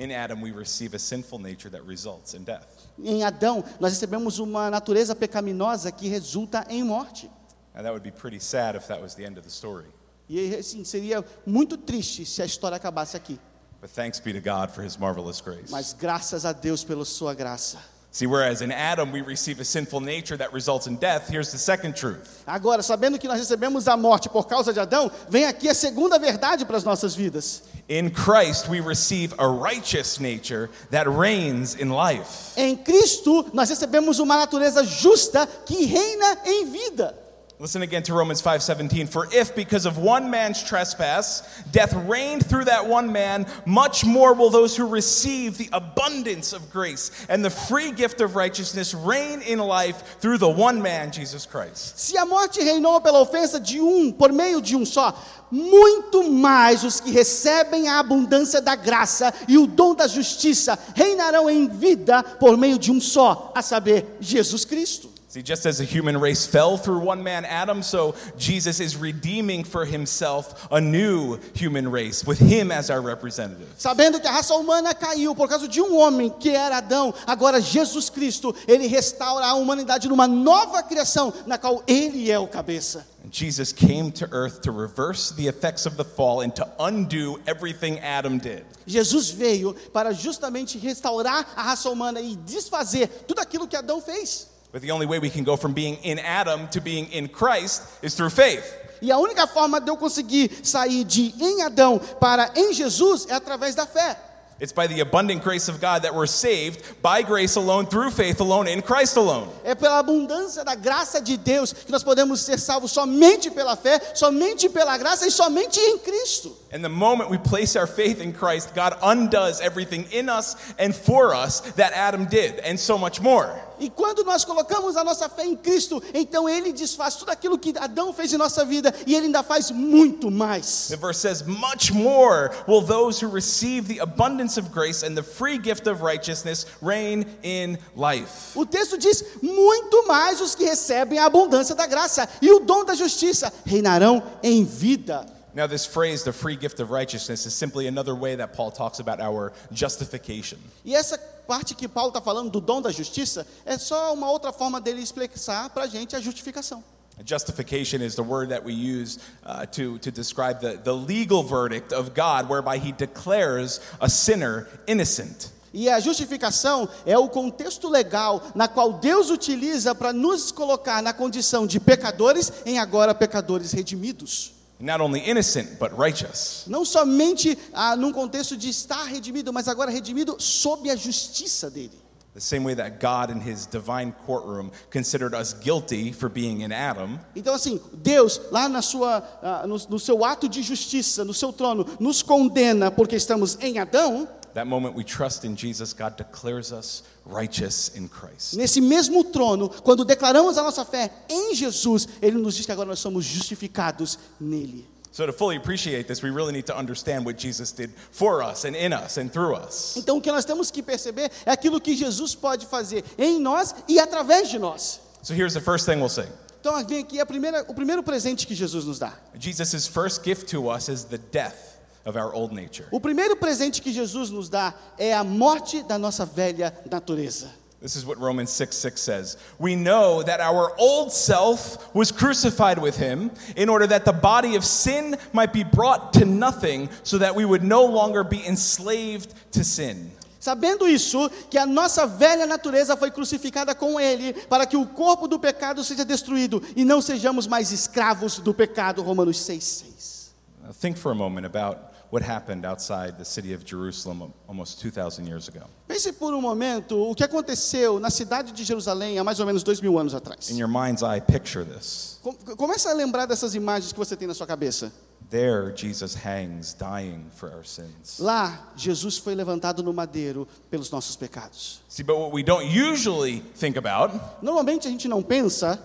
[0.00, 2.88] In Adam, we receive a sinful nature that results in death.
[2.98, 7.30] Em Adão, nós recebemos uma natureza pecaminosa que resulta em morte.
[7.74, 9.88] And that would be pretty sad if that was the end of the story.
[10.26, 13.38] E assim, seria muito triste se a história acabasse aqui.
[13.78, 15.70] But thanks be to God for his marvelous grace.
[15.70, 17.78] Mas graças a Deus pela sua graça.
[18.10, 21.58] See, whereas in Adam we receive a sinful nature that results in death, here's the
[21.58, 22.42] second truth.
[22.46, 26.18] Agora, sabendo que nós recebemos a morte por causa de Adão, vem aqui a segunda
[26.18, 27.64] verdade para as nossas vidas.
[27.90, 32.56] In Christ we receive a righteous nature that reigns in life.
[32.56, 37.19] Em Cristo, nós recebemos uma natureza justa que reina em vida.
[37.60, 42.64] Listen again to Romans 5:17 for if because of one man's trespass death reigned through
[42.64, 47.50] that one man much more will those who receive the abundance of grace and the
[47.50, 51.98] free gift of righteousness reign in life through the one man Jesus Christ.
[52.00, 55.14] Se a morte reinou pela ofensa de um, por meio de um só,
[55.50, 61.50] muito mais os que recebem a abundância da graça e o dom da justiça reinarão
[61.50, 65.19] em vida por meio de um só, a saber, Jesus Cristo.
[65.30, 69.62] See, just as the human race fell through one man, Adam, so Jesus is redeeming
[69.62, 73.68] for himself a new human race with him as our representative.
[73.78, 77.60] Sabendo que a raça humana caiu por causa de um homem que era Adão, agora
[77.60, 83.06] Jesus Cristo, ele restaura a humanidade numa nova criação, na qual ele é o cabeça.
[83.30, 88.00] Jesus came to earth to reverse the effects of the fall and to undo everything
[88.00, 88.64] Adam did.
[88.84, 94.49] Jesus veio para justamente restaurar a raça humana e desfazer tudo aquilo que Adão fez.
[94.72, 97.82] But the only way we can go from being in Adam to being in Christ
[98.02, 98.64] is through faith.
[99.02, 103.34] E a única forma de eu conseguir sair de em Adão para em Jesus é
[103.34, 104.16] através da fé.
[104.60, 108.40] It's by the abundant grace of God that we're saved by grace alone, through faith
[108.40, 109.48] alone, in Christ alone.
[109.64, 114.12] É pela abundância da graça de Deus que nós podemos ser salvos somente pela fé,
[114.14, 116.54] somente pela graça e somente em Cristo.
[116.72, 120.94] And the moment we place our faith in Christ, God undoes everything in us and
[120.94, 123.60] for us that Adam did, and so much more.
[123.80, 127.74] E quando nós colocamos a nossa fé em Cristo, então Ele desfaz tudo aquilo que
[127.76, 130.88] Adão fez em nossa vida e Ele ainda faz muito mais.
[130.88, 135.24] The verse says, Much more will those who receive the abundance of grace and the
[135.24, 138.52] free gift of righteousness reign in life.
[138.54, 142.84] O texto diz: muito mais os que recebem a abundância da graça e o dom
[142.84, 145.39] da justiça reinarão em vida.
[145.54, 149.00] Now, this phrase, the free gift of righteousness, is simply another way that Paul talks
[149.00, 150.58] about our justification.
[150.84, 154.52] E essa parte que Paulo está falando do dom da justiça é só uma outra
[154.52, 156.82] forma dele explicar para a gente a justificação.
[157.24, 161.92] Justification is the word that we use uh, to, to describe the, the legal verdict
[161.92, 165.50] of God, whereby he declares a sinner innocent.
[165.72, 171.12] E a justificação é o contexto legal na qual Deus utiliza para nos colocar na
[171.12, 174.59] condição de pecadores em agora pecadores redimidos.
[174.80, 176.64] Not only innocent, but righteous.
[176.66, 182.00] Não somente ah, num contexto de estar redimido, mas agora redimido sob a justiça dele.
[182.32, 186.72] The same way that God in his divine courtroom considered us guilty for being in
[186.72, 191.34] Adam, Então, assim, Deus, lá na sua, ah, no, no seu ato de justiça, no
[191.34, 194.28] seu trono, nos condena porque estamos em Adão.
[194.54, 198.54] That moment we trust in Jesus, God declares us righteous in Christ.
[198.56, 202.88] Nesse mesmo trono, quando declaramos a nossa fé em Jesus, Ele nos diz que agora
[202.88, 204.86] nós somos justificados nele.
[205.12, 208.64] So, to fully appreciate this, we really need to understand what Jesus did for us
[208.64, 209.96] and in us and through us.
[209.96, 213.74] Então, o que nós temos que perceber é aquilo que Jesus pode fazer em nós
[213.88, 215.00] e através de nós.
[215.22, 216.28] So, here's the first thing we'll say
[216.60, 219.12] Então, vem aqui a primeira, o primeiro presente que Jesus nos dá.
[219.36, 222.86] Jesus' first gift to us is the death of our old nature.
[222.90, 227.60] O primeiro presente que Jesus nos dá é a morte da nossa velha natureza.
[227.80, 229.36] This is what Romans 6 6 says.
[229.58, 234.54] We know that our old self was crucified with him in order that the body
[234.54, 239.32] of sin might be brought to nothing, so that we would no longer be enslaved
[239.52, 240.12] to sin.
[240.38, 245.26] Sabendo isso, que a nossa velha natureza foi crucificada com Ele, para que o corpo
[245.26, 249.02] do pecado seja destruído e não sejamos mais escravos do pecado.
[249.02, 250.30] Romanos 6,6.
[250.62, 255.26] Now, think for a moment about what happened outside the city of Jerusalem almost 2,000
[255.26, 255.64] years ago.
[255.86, 259.62] Pense por um momento o que aconteceu na cidade de Jerusalém há mais ou menos
[259.62, 260.50] dois mil anos atrás.
[260.50, 262.18] In your mind's eye, picture this.
[262.22, 264.92] Com- Começa a lembrar dessas imagens que você tem na sua cabeça.
[265.30, 268.18] There, Jesus hangs, dying for our sins.
[268.18, 271.80] Lá, Jesus foi levantado no madeiro pelos nossos pecados.
[271.88, 275.78] See, but what we don't usually think about Normalmente a gente não pensa,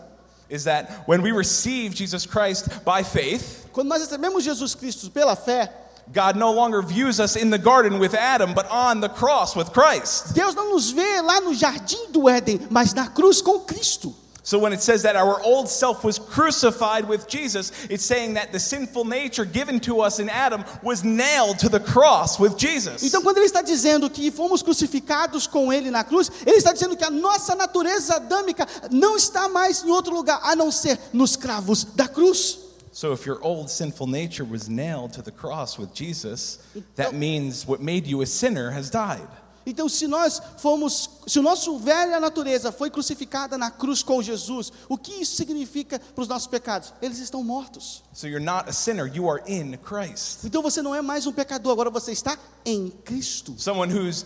[0.50, 5.36] is that when we receive Jesus Christ by faith, quando nós recebemos Jesus Cristo pela
[5.36, 5.72] fé,
[6.14, 9.72] God no longer views us in the garden with Adam, but on the cross with
[9.72, 10.34] Christ.
[10.34, 14.14] Deus não nos vê lá no jardim do Éden, mas na cruz com Cristo.
[14.46, 18.52] So when it says that our old self was crucified with Jesus, it's saying that
[18.52, 23.02] the sinful nature given to us in Adam was nailed to the cross with Jesus.
[23.02, 26.96] Então, quando ele está dizendo que fomos crucificados com ele na cruz, ele está dizendo
[26.96, 31.36] que a nossa natureza adâmica não está mais em outro lugar a não ser nos
[31.36, 32.65] cravos da cruz.
[32.96, 36.60] So if your old sinful nature was nailed to the cross with Jesus,
[36.96, 39.28] that means what made you a sinner has died.
[39.66, 44.72] Então, se nós fomos, se o nosso velha natureza foi crucificada na cruz com Jesus,
[44.88, 46.94] o que isso significa para os nossos pecados?
[47.02, 48.02] Eles estão mortos.
[48.14, 50.46] So you're not a sinner, you are in Christ.
[50.46, 53.56] Então você não é mais um pecador, agora você está em Cristo.
[53.58, 54.24] Someone who's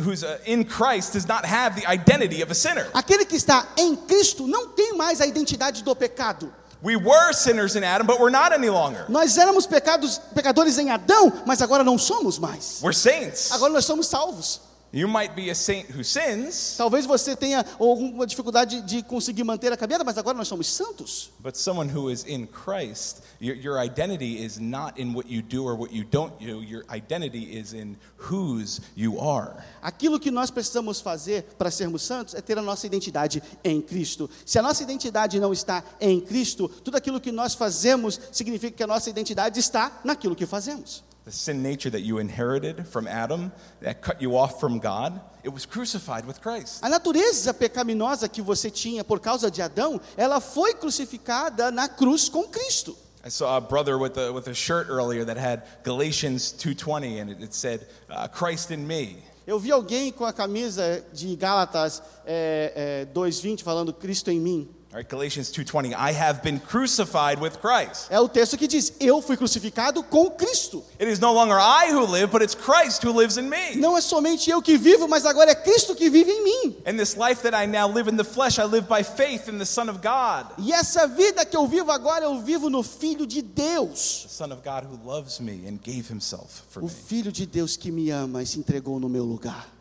[0.00, 2.88] who's uh, in Christ does not have the identity of a sinner.
[2.94, 6.50] Aquele que está em Cristo não tem mais a identidade do pecado.
[6.82, 9.06] We were sinners in Adam, but we're not any longer.
[9.08, 12.80] Nós éramos pecados, pecadores em Adão, mas agora não somos mais.
[12.82, 13.50] We're saints.
[13.52, 14.60] Agora nós somos salvos.
[14.92, 19.70] You might be a saint who sins, Talvez você tenha alguma dificuldade de conseguir manter
[19.72, 21.30] a caminhada, mas agora nós somos santos.
[21.42, 25.64] but someone who is in Christ, your, your identity is not in what you do
[25.66, 26.62] or what you don't do.
[26.62, 29.56] Your identity is in whose you are.
[29.82, 34.30] Aquilo que nós precisamos fazer para sermos santos é ter a nossa identidade em Cristo.
[34.46, 38.82] Se a nossa identidade não está em Cristo, tudo aquilo que nós fazemos significa que
[38.82, 41.04] a nossa identidade está naquilo que fazemos.
[41.26, 45.48] The sin nature that you inherited from Adam, that cut you off from God, it
[45.48, 46.84] was crucified with Christ.
[46.84, 52.28] A natureza pecaminosa que você tinha por causa de Adão, ela foi crucificada na cruz
[52.28, 52.96] com Cristo.
[53.24, 57.30] I saw a brother with a, with a shirt earlier that had Galatians 2.20 and
[57.32, 59.16] it, it said, uh, Christ in me.
[59.44, 64.68] Eu vi alguém com a camisa de Gálatas é, é, 2:20 falando Cristo em mim.
[64.96, 68.10] Right, Galatians 2.20, I have been crucified with Christ.
[68.10, 70.82] É o texto que diz: Eu fui crucificado com Cristo.
[70.98, 73.76] It is no longer I who live, but it's Christ who lives in me.
[73.76, 76.76] Não é somente eu que vivo, mas agora é Cristo que vive em mim.
[76.86, 79.58] And this life that I now live in the flesh, I live by faith in
[79.58, 83.26] the Son of God, E essa vida que eu vivo agora, eu vivo no Filho
[83.26, 84.22] de Deus.
[84.22, 86.90] the Son of God who loves me and gave himself for O me.
[86.90, 89.75] Filho de Deus que me ama e se entregou no meu lugar.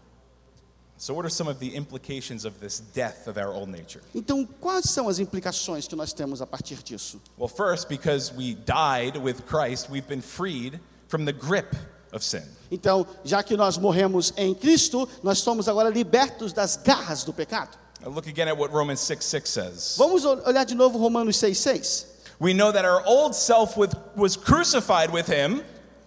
[0.98, 4.02] So, what are some of the implications of this death of our old nature?
[4.16, 7.20] Então, quais são as implicações que nós temos a partir disso?
[7.38, 10.80] Well, first, because we died with Christ, we've been freed
[11.10, 11.76] from the grip
[12.14, 12.44] of sin.
[12.72, 17.78] Então, já que nós morremos em Cristo, nós somos agora libertos das garras do pecado.
[18.02, 19.96] Now look again at what Romans 6 6 says.
[19.98, 22.06] Vamos ol- olhar de novo Romanos 6,6.
[22.40, 25.62] We know that our old self with, was crucified with him.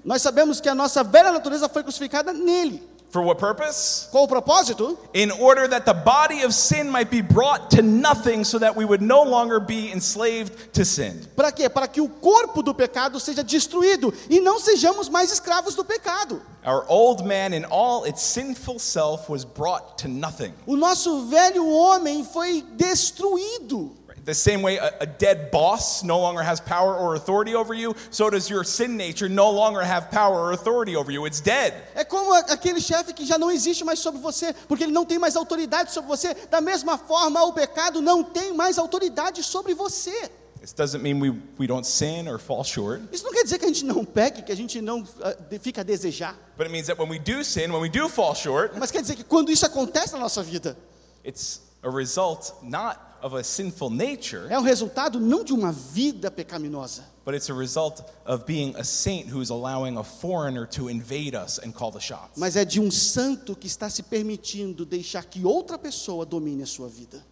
[0.05, 2.83] Nós sabemos que a nossa velha natureza foi crucificada nele.
[3.10, 4.06] For what purpose?
[4.10, 4.98] Qual o propósito?
[5.14, 8.84] In order that the body of sin might be brought to nothing, so that we
[8.84, 11.26] would no longer be enslaved to sin.
[11.34, 11.72] Para quê?
[11.72, 16.42] Para que o corpo do pecado seja destruído e não sejamos mais escravos do pecado.
[16.66, 20.52] Our old man in all its sinful self was brought to nothing.
[20.66, 23.96] O nosso velho homem foi destruído.
[24.28, 27.94] The same way a, a dead boss no longer has power or authority over you,
[28.10, 31.24] so does your sin nature no longer have power or authority over you.
[31.26, 31.72] It's dead.
[31.94, 35.18] É como aquele chefe que já não existe mais sobre você, porque ele não tem
[35.18, 36.34] mais autoridade sobre você.
[36.50, 40.12] Da mesma forma, o pecado não tem mais autoridade sobre você.
[40.60, 43.64] This doesn't mean we, we don't sin or fall short, Isso não quer dizer que
[43.64, 45.06] a gente não peque, que a gente não
[45.48, 46.34] de- fica a desejar.
[46.54, 49.00] but it means that when we do sin, when we do fall short, Mas quer
[49.00, 50.76] dizer que quando isso acontece na nossa vida,
[51.24, 56.31] it's a result not of a sinful nature, é o resultado não de uma vida
[56.31, 61.35] pecaminosa, but it's a result of being a saint who's allowing a foreigner to invade
[61.35, 62.37] us and call the shots.
[62.37, 66.66] mas é de um santo que está se permitindo deixar que outra pessoa domine a
[66.66, 67.24] sua vida.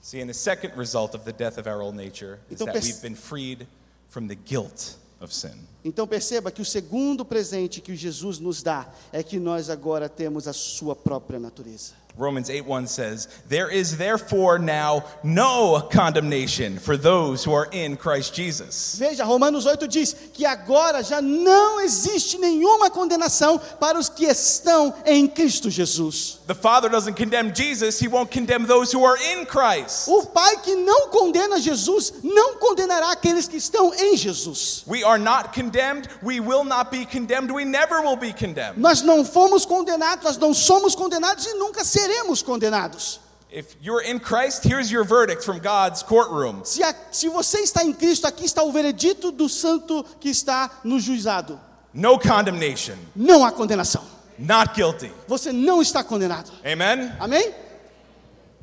[0.00, 2.82] See, and the second result of the death of our old nature is Então, that
[2.82, 3.66] we've been freed
[4.08, 5.66] from the guilt of sin.
[5.84, 10.46] Então perceba que o segundo presente que Jesus nos dá é que nós agora temos
[10.46, 11.94] a sua própria natureza.
[12.18, 18.34] Romans 8:1 says, "There is therefore now no condemnation for those who are in Christ
[18.34, 24.26] Jesus." Veja, Romanos 8 diz que agora já não existe nenhuma condenação para os que
[24.26, 26.38] estão em Cristo Jesus.
[26.48, 30.08] The Father doesn't condemn Jesus, he won't condemn those who are in Christ.
[30.08, 34.82] O Pai que não condena Jesus não condenará aqueles que estão em Jesus.
[34.88, 38.76] We are not condemned, we will not be condemned, we never will be condemned.
[38.76, 42.07] Nós não fomos condenados, nós não somos condenados e nunca seremos
[42.44, 43.20] condenados.
[43.50, 46.64] If you're in Christ, here's your verdict from God's courtroom.
[46.64, 50.70] Se, a- se você está em Cristo, aqui está o veredito do santo que está
[50.84, 51.58] no juizado.
[51.94, 54.04] No condemnation, Não há condenação.
[54.38, 55.10] not guilty.
[55.26, 56.52] Você não está condenado.
[56.62, 57.10] Amen.
[57.18, 57.54] Amém?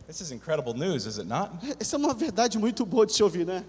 [0.07, 1.49] This is incredible news, is it not?
[1.79, 3.63] Essa é uma verdade muito boa de se ouvir, né?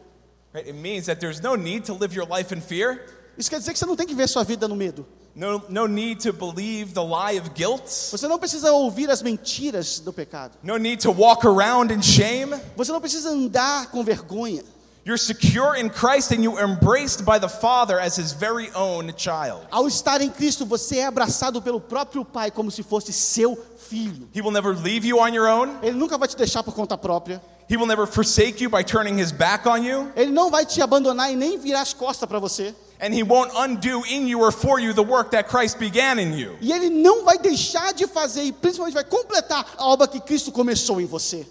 [0.53, 0.69] Right?
[0.69, 3.01] It means that there's no need to live your life in fear.
[3.37, 5.07] Isso quer dizer que você não tem que ver sua vida no medo.
[5.35, 7.85] No, no need to believe the lie of guilt.
[8.11, 10.57] Você não precisa ouvir as mentiras do pecado.
[10.63, 12.57] No need to walk around in shame.
[12.75, 14.65] Você não precisa andar com vergonha.
[15.05, 19.13] You're secure in Christ and you are embraced by the Father as his very own
[19.17, 19.61] child.
[19.71, 24.29] Ao estar em Cristo, você é abraçado pelo próprio Pai como se fosse seu filho.
[24.35, 25.77] He will never leave you on your own.
[25.81, 27.41] Ele nunca vai te deixar por conta própria.
[27.71, 30.11] He will never forsake you by turning his back on you.
[30.17, 32.75] Ele não vai te abandonar e nem virar as costas para você.
[33.01, 36.33] And he won't undo in you or for you the work that Christ began in
[36.33, 36.57] you.
[36.61, 40.51] E ele não vai deixar de fazer e principalmente vai completar a obra que Cristo
[40.51, 41.47] começou em você.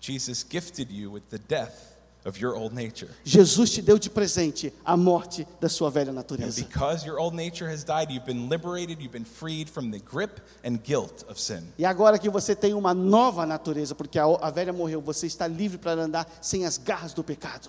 [0.00, 1.90] Jesus gifted you with the death
[2.24, 3.10] of your old nature.
[3.24, 6.62] Jesus te deu de presente a morte da sua velha And natureza.
[6.62, 10.40] because your old nature has died, you've been liberated, you've been freed from the grip
[10.64, 11.62] and guilt of sin.
[11.78, 15.46] E agora que você tem uma nova natureza, porque a, a velha morreu, você está
[15.46, 17.68] livre para andar sem as garras do pecado.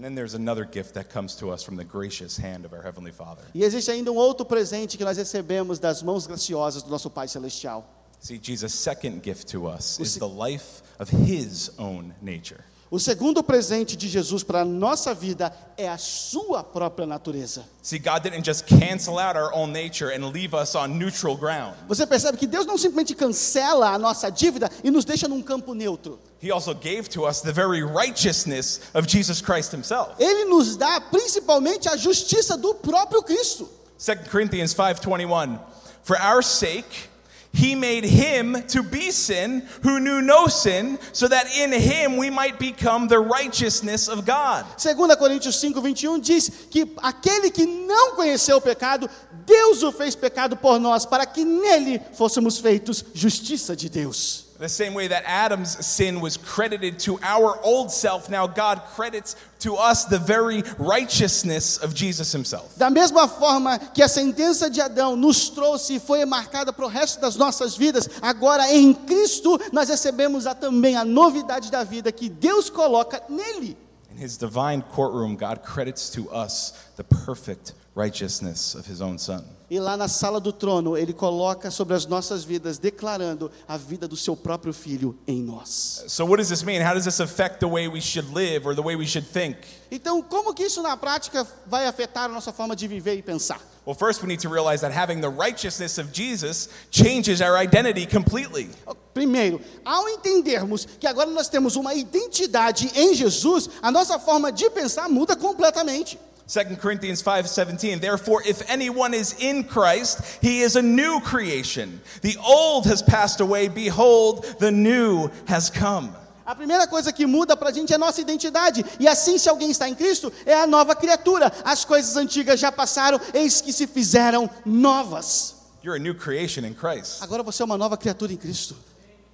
[0.00, 2.80] And then there's another gift that comes to us from the gracious hand of our
[2.80, 3.42] Heavenly Father.
[3.54, 7.28] E existe ainda um outro presente que nós recebemos das mãos graciosas do nosso Pai
[7.28, 7.84] Celestial.
[8.18, 12.64] See, Jesus' second gift to us is the life of His own nature.
[12.90, 17.66] O segundo presente de Jesus para a nossa vida é a sua própria natureza.
[17.82, 21.76] See, God didn't just cancel out our own nature and leave us on neutral ground.
[21.88, 25.74] Você percebe que Deus não simplesmente cancela a nossa dívida e nos deixa num campo
[25.74, 26.18] neutro.
[26.40, 30.18] He also gave to us the very righteousness of Jesus Christ Himself.
[30.18, 33.68] Ele nos dá principalmente a justiça do próprio Cristo.
[33.98, 35.60] 2 Corinthians 5:21
[36.02, 37.10] For our sake
[37.52, 42.30] he made him to be sin who knew no sin so that in him we
[42.30, 44.64] might become the righteousness of God.
[44.78, 49.10] 2 Coríntios 5, 21 diz que aquele que não conheceu o pecado,
[49.44, 54.49] Deus o fez pecado por nós, para que nele fôssemos feitos justiça de Deus.
[54.60, 59.34] The same way that Adam's sin was credited to our old self, now God credits
[59.60, 62.76] to us the very righteousness of Jesus himself.
[62.76, 66.88] Da mesma forma que a sentença de Adão nos trouxe e foi marcada para o
[66.88, 72.12] resto das nossas vidas, agora em Cristo nós recebemos a, também a novidade da vida
[72.12, 73.78] que Deus coloca nele.
[74.14, 79.42] In his divine courtroom, God credits to us the perfect righteousness of his own son.
[79.70, 84.08] E lá na sala do trono, ele coloca sobre as nossas vidas, declarando a vida
[84.08, 86.04] do seu próprio filho em nós.
[86.08, 86.82] So what does this mean?
[86.82, 89.58] How does this affect the way we should live or the way we should think?
[89.88, 93.60] Então, como que isso na prática vai afetar a nossa forma de viver e pensar?
[93.86, 98.06] Well, first we need to realize that having the righteousness of Jesus changes our identity
[98.06, 98.70] completely.
[99.14, 104.68] Primeiro, ao entendermos que agora nós temos uma identidade em Jesus, a nossa forma de
[104.70, 106.18] pensar muda completamente.
[106.50, 112.36] 2 Corinthians 5:17 Therefore if anyone is in Christ he is a new creation the
[112.44, 116.10] old has passed away behold the new has come
[116.44, 118.84] A primeira coisa que muda para a gente é a nossa identidade.
[118.98, 121.52] E assim, se alguém está em Cristo, é a nova criatura.
[121.64, 125.54] As coisas antigas já passaram, eis que se fizeram novas.
[125.84, 128.74] You're a new creation in Christ Agora você é uma nova criatura em Cristo.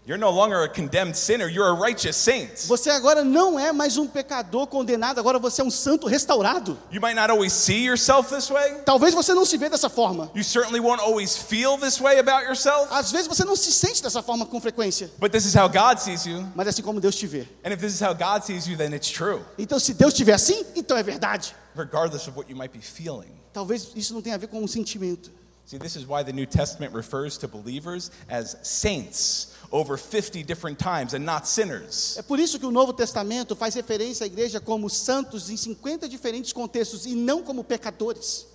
[0.07, 3.97] You're no longer a condemned sinner you're a righteous saint Você agora não é mais
[3.97, 6.79] um pecador condenado, agora você é um santo restaurado.
[6.93, 10.31] You might not always see yourself this way Talvez você não se vê dessa forma.
[10.33, 14.01] You certainly won't always feel this way about yourself Às vezes você não se sente
[14.01, 15.11] dessa forma com frequência.
[15.19, 17.41] but this is how God sees you Mas é assim como Deus te vê.
[17.65, 20.23] and if this is how God sees you then it's true Então, se Deus te
[20.23, 21.53] vê assim, então é verdade.
[21.75, 24.69] regardless of what you might be feeling Talvez isso não tenha a ver com um
[24.69, 25.31] sentimento.
[25.67, 30.79] See, this is why the New Testament refers to believers as saints over 50 different
[30.79, 32.17] times and not sinners.
[32.17, 36.09] É por isso que o Novo Testamento faz referência à igreja como santos em 50
[36.09, 38.47] diferentes contextos e não como pecadores.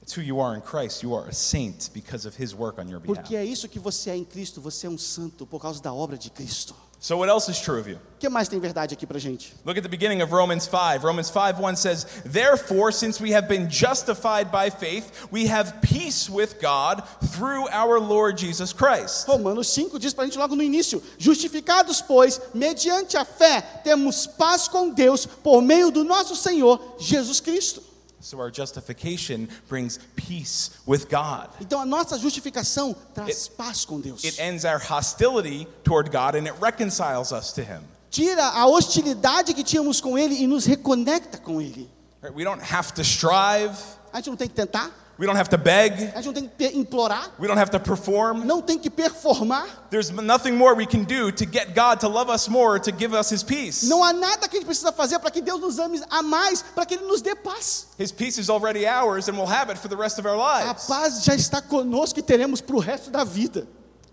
[0.00, 1.02] It's who you are in Christ.
[1.02, 3.18] You are a saint because of his work on your behalf.
[3.18, 5.92] Porque é isso que você é em Cristo, você é um santo por causa da
[5.92, 6.76] obra de Cristo.
[7.06, 8.00] So, what else is true of you?
[8.16, 9.54] O que mais tem verdade aqui pra gente?
[9.64, 11.04] Look at the beginning of Romans 5.
[11.04, 16.28] Romans 5 1 says, Therefore, since we have been justified by faith, we have peace
[16.28, 19.28] with God through our Lord Jesus Christ.
[19.28, 24.66] Romanos 5 diz pra gente logo no início: Justificados, pois, mediante a fé, temos paz
[24.66, 27.85] com Deus por meio do nosso Senhor Jesus Cristo.
[28.26, 31.48] So, our justification brings peace with God.
[31.60, 34.24] Então a nossa justificação traz paz com Deus.
[34.24, 37.82] It ends our hostility toward God and it reconciles us to Him.
[38.10, 41.88] Tira a hostilidade que tínhamos com Ele e nos reconecta com Ele.
[42.20, 42.34] Right?
[42.34, 43.78] We don't have to strive,
[44.12, 46.48] A gente não tem que tentar, we don't have to beg, a gente não tem
[46.58, 48.44] que implorar, we don't have to perform.
[48.44, 49.66] não tem que performar.
[49.90, 53.14] There's nothing more we can do to get God to love us more, to give
[53.14, 53.86] us His peace.
[53.86, 56.62] Não há nada que a gente precisa fazer para que Deus nos ame a mais,
[56.62, 57.86] para que Ele nos dê paz.
[57.98, 60.64] His peace is already ours and we'll have it for the rest of our A
[60.64, 60.84] lives.
[60.86, 63.66] paz já está conosco e teremos para o resto da vida.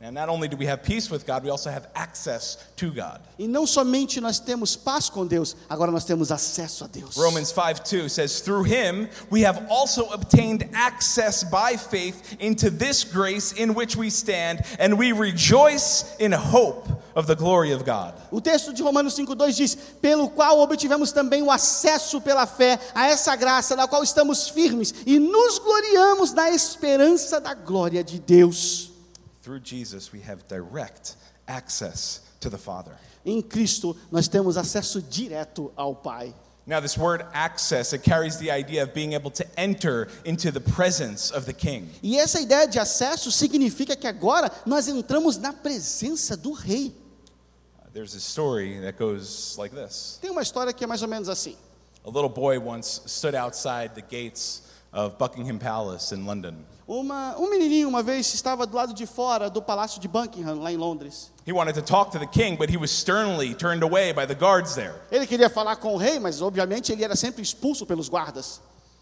[0.04, 3.22] And not only do we have peace with God, we also have access to God.
[3.40, 7.16] E não somente nós temos paz com Deus, agora nós temos acesso a Deus.
[7.16, 13.06] Romans 5 2 says, Through him we have also obtained access by faith into this
[13.06, 16.86] grace in which we stand, and we rejoice in hope
[17.16, 18.14] of the glory of God.
[18.30, 23.08] O texto de Romanos 5,2 diz: Pelo qual obtivemos também o acesso pela fé a
[23.08, 28.93] essa graça, na qual estamos firmes e nos gloriamos na esperança da glória de Deus.
[29.44, 31.18] Through Jesus we have direct
[31.50, 32.98] access to the Father.
[33.26, 36.34] Em Cristo nós temos acesso direto ao Pai.
[36.66, 40.62] Now, this word access, it carries the idea of being able to enter into the
[40.62, 41.90] presence of the king.
[42.02, 46.96] E essa ideia de acesso significa que agora nós entramos na presença do rei.
[47.92, 51.28] There's a story that goes like this Tem uma história que é mais ou menos
[51.28, 51.58] assim.
[52.06, 54.64] A little boy once stood outside the gates
[54.94, 56.66] of Buckingham Palace in London.
[56.88, 60.72] Uma, um menininho uma vez estava do lado de fora do palácio de Buckingham, lá
[60.72, 61.32] em Londres.
[61.48, 64.36] He wanted to talk to the king, but he was sternly turned away by the
[64.36, 64.94] guards there.
[65.10, 68.60] Ele queria falar com o rei, mas obviamente ele era sempre expulso pelos guardas.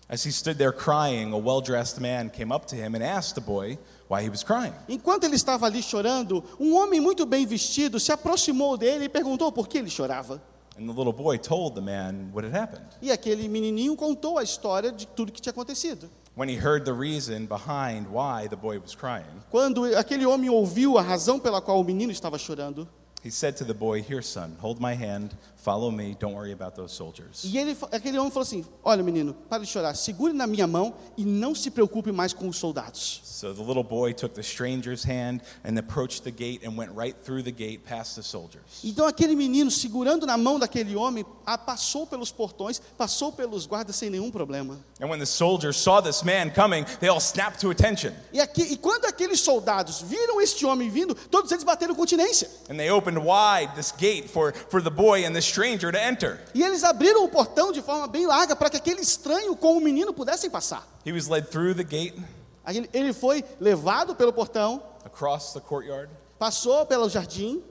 [0.07, 3.33] As he stood there crying, a well dressed man came up to him and asked
[3.33, 3.77] the boy
[4.09, 4.73] why he was crying.
[4.87, 9.51] Enquanto ele estava ali chorando, um homem muito bem vestido se aproximou dele e perguntou
[9.51, 10.39] por que ele chorava.
[10.77, 12.85] And the little boy told the man what had happened.
[13.01, 16.09] E aquele menininho contou a história de tudo que tinha acontecido.
[16.41, 20.97] When he heard the reason behind why the boy was crying, Quando aquele homem ouviu
[20.97, 22.87] a razão pela qual o menino estava chorando,
[23.23, 26.75] he said to the boy, Here, son, hold my hand, follow me, don't worry about
[26.75, 27.43] those soldiers.
[27.43, 30.93] e ele, aquele homem falou assim: Olha, menino, para de chorar, segure na minha mão
[31.15, 33.21] e não se preocupe mais com os soldados.
[33.23, 37.15] So the little boy took the stranger's hand and approached the gate and went right
[37.23, 38.63] through the gate past the soldiers.
[38.83, 41.25] Então aquele menino, segurando na mão daquele homem,
[41.65, 44.77] passou pelos portões, passou pelos guardas sem nenhum problema.
[44.99, 48.13] And when the soldiers saw this man coming, they all snapped to attention.
[48.31, 52.47] E, aqui, e quando aqueles soldados viram este homem vindo, todos eles bateram continência.
[52.69, 56.39] And they opened wide this gate for, for the boy and the stranger to enter.
[56.53, 59.81] E eles abriram o portão de forma bem larga para que aquele estranho com o
[59.81, 60.87] menino pudessem passar.
[61.05, 62.15] He was led through the gate,
[62.93, 66.09] Ele foi levado pelo portão, across the courtyard.
[66.39, 67.61] passou pelo jardim,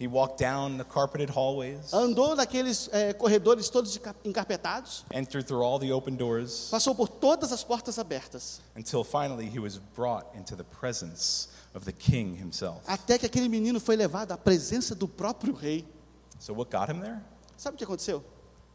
[0.00, 5.78] He walked down the carpeted hallways, andou naqueles eh, corredores todos encarpetados, entered through all
[5.80, 10.54] the open doors, passou por todas as portas abertas, until finally he was brought into
[10.54, 12.80] the presence of the king himself.
[12.86, 15.84] até que aquele menino foi levado à presença do próprio rei.
[16.38, 17.20] So, what got him there?
[17.56, 18.22] Sabe o que aconteceu?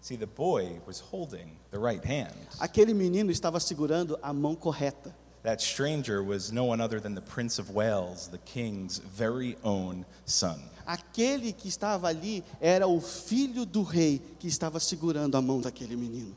[0.01, 2.35] See, the boy was holding the right hand.
[2.59, 5.15] Aquele menino estava segurando a mão correta.
[5.43, 10.05] That stranger was no one other than the Prince of Wales, the king's very own
[10.25, 10.61] son.
[10.85, 15.95] Aquele que estava ali era o filho do rei que estava segurando a mão daquele
[15.95, 16.35] menino.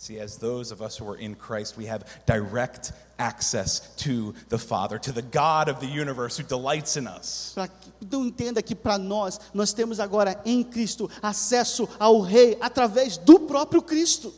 [0.00, 4.56] See, as those of us who are in Christ, we have direct access to the
[4.56, 7.54] Father, to the God of the universe who delights in us.
[8.00, 13.40] Então entenda que para nós, nós temos agora em Cristo acesso ao rei através do
[13.40, 14.32] próprio Cristo.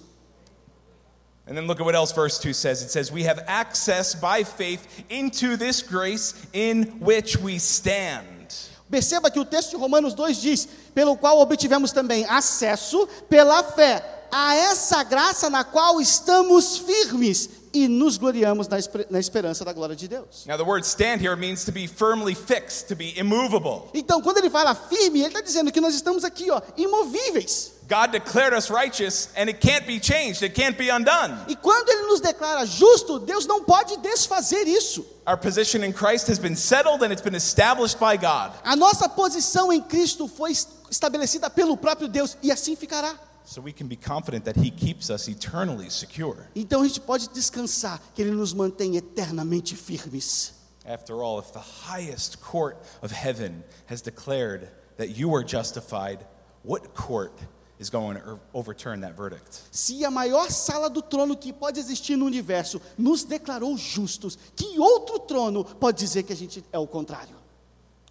[1.46, 2.82] And then look at what else verse 2 says.
[2.82, 8.52] It says, We have access by faith into this grace in which we stand.
[8.90, 14.21] Perceba que o texto de Romanos 2 diz: pelo qual obtivemos também acesso pela fé
[14.32, 19.72] a essa graça na qual estamos firmes e nos gloriamos na, esper- na esperança da
[19.72, 20.44] glória de Deus.
[20.46, 23.88] Now, the word stand here means to be firmly fixed, to be immovable.
[23.94, 27.72] Então, quando ele fala firme, ele está dizendo que nós estamos aqui, ó, imovíveis.
[27.88, 31.34] God declared us righteous, and it can't be changed, it can't be undone.
[31.48, 35.04] E quando ele nos declara justo, Deus não pode desfazer isso.
[35.26, 38.52] Our position in Christ has been settled and it's been established by God.
[38.64, 43.14] A nossa posição em Cristo foi es- estabelecida pelo próprio Deus e assim ficará.
[43.44, 46.48] So we can be confident that He keeps us eternally secure.
[46.54, 50.54] Então a gente pode descansar que ele nos mantém eternamente firmes.
[50.84, 56.24] After all, if the highest court of heaven has declared that you are justified,
[56.64, 57.32] what court
[57.78, 59.62] is going to overturn that verdict?
[59.70, 64.78] Se a maior sala do trono que pode existir no universo nos declarou justos, que
[64.78, 67.36] outro trono pode dizer que a gente é o contrário?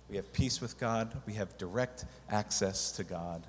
[0.10, 3.48] We have peace with God, we have direct access to God,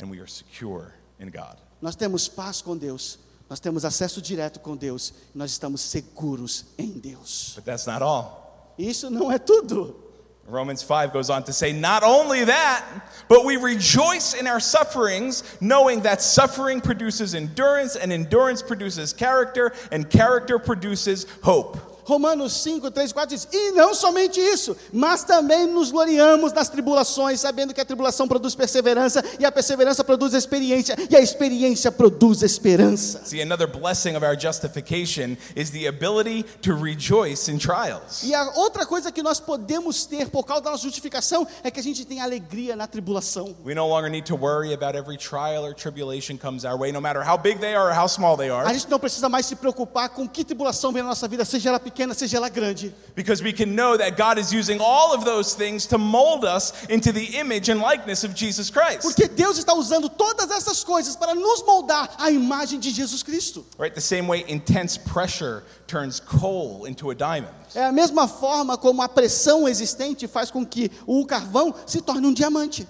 [0.00, 1.56] and we are secure in God.
[1.80, 6.92] Nós temos paz com Deus, nós temos acesso direto com Deus, nós estamos seguros em
[6.92, 7.52] Deus.
[7.54, 8.74] But that's not all.
[8.78, 10.06] Isso não é tudo.
[10.48, 12.84] Romans 5 goes on to say, Not only that,
[13.28, 19.72] but we rejoice in our sufferings, knowing that suffering produces endurance, and endurance produces character,
[19.90, 21.95] and character produces hope.
[22.06, 27.40] Romanos 5, 3, 4 diz: E não somente isso, mas também nos gloriamos nas tribulações,
[27.40, 32.42] sabendo que a tribulação produz perseverança, e a perseverança produz experiência, e a experiência produz
[32.42, 33.22] esperança.
[33.24, 38.22] See, another blessing of our justification is the ability to rejoice in trials.
[38.22, 41.80] E a outra coisa que nós podemos ter por causa da nossa justificação é que
[41.80, 43.56] a gente tem alegria na tribulação.
[43.64, 47.00] We no longer need to worry about every trial or tribulation comes our way, no
[47.00, 49.44] matter how big they are or how small they A are, gente não precisa mais
[49.46, 52.92] se preocupar com que tribulação vem na nossa vida, seja ela pequena, seja ela grande.
[53.14, 56.72] because we can know that God is using all of those things to mold us
[56.86, 59.02] into the image and likeness of Jesus Christ.
[59.02, 63.64] Porque Deus está usando todas essas coisas para nos moldar à imagem de Jesus Cristo.
[63.78, 63.94] Right?
[63.94, 67.54] The same way intense pressure turns coal into a diamond.
[67.74, 72.26] É a mesma forma como a pressão existente faz com que o carvão se torne
[72.26, 72.86] um diamante.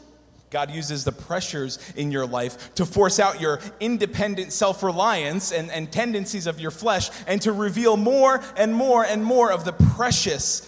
[0.50, 5.70] God uses the pressures in your life to force out your independent self reliance and,
[5.70, 9.72] and tendencies of your flesh and to reveal more and more and more of the
[9.72, 10.62] precious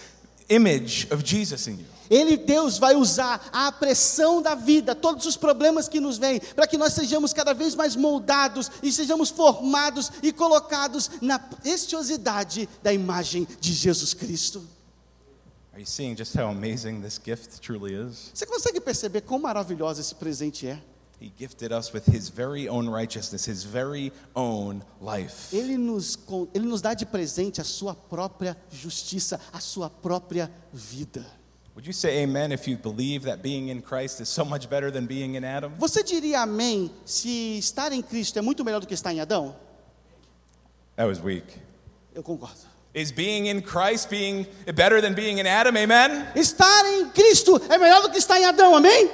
[0.49, 1.85] image of Jesus in you.
[2.09, 6.65] Ele, Deus, vai usar a pressão da vida, todos os problemas que nos vêm, para
[6.65, 12.91] que nós sejamos cada vez mais moldados e sejamos formados e colocados na preciosidade da
[12.91, 14.67] imagem de Jesus Cristo.
[18.33, 20.81] Você consegue perceber quão maravilhoso esse presente é?
[21.21, 25.53] He gifted us with his very own righteousness, his very own life.
[25.53, 26.17] Ele nos,
[26.53, 31.25] ele nos dá de presente a sua própria justiça, a sua própria vida.
[31.75, 34.89] Would you say amen if you believe that being in Christ is so much better
[34.91, 35.73] than being in Adam?
[35.77, 39.55] Você diria amém se estar em Cristo é muito melhor do que estar em Adão?
[40.95, 41.45] That was weak.
[42.13, 42.68] Eu concordo.
[42.93, 45.77] Is being in Christ being better than being in Adam?
[45.77, 46.27] Amen?
[46.35, 49.09] Estar em Cristo é melhor do que estar em Adão, amém?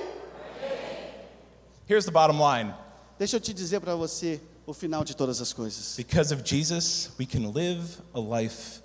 [1.87, 2.73] Here's the bottom line.
[3.19, 5.95] Deixa eu te dizer para você o final de todas as coisas.
[5.97, 8.81] Because of Jesus, we can live a life.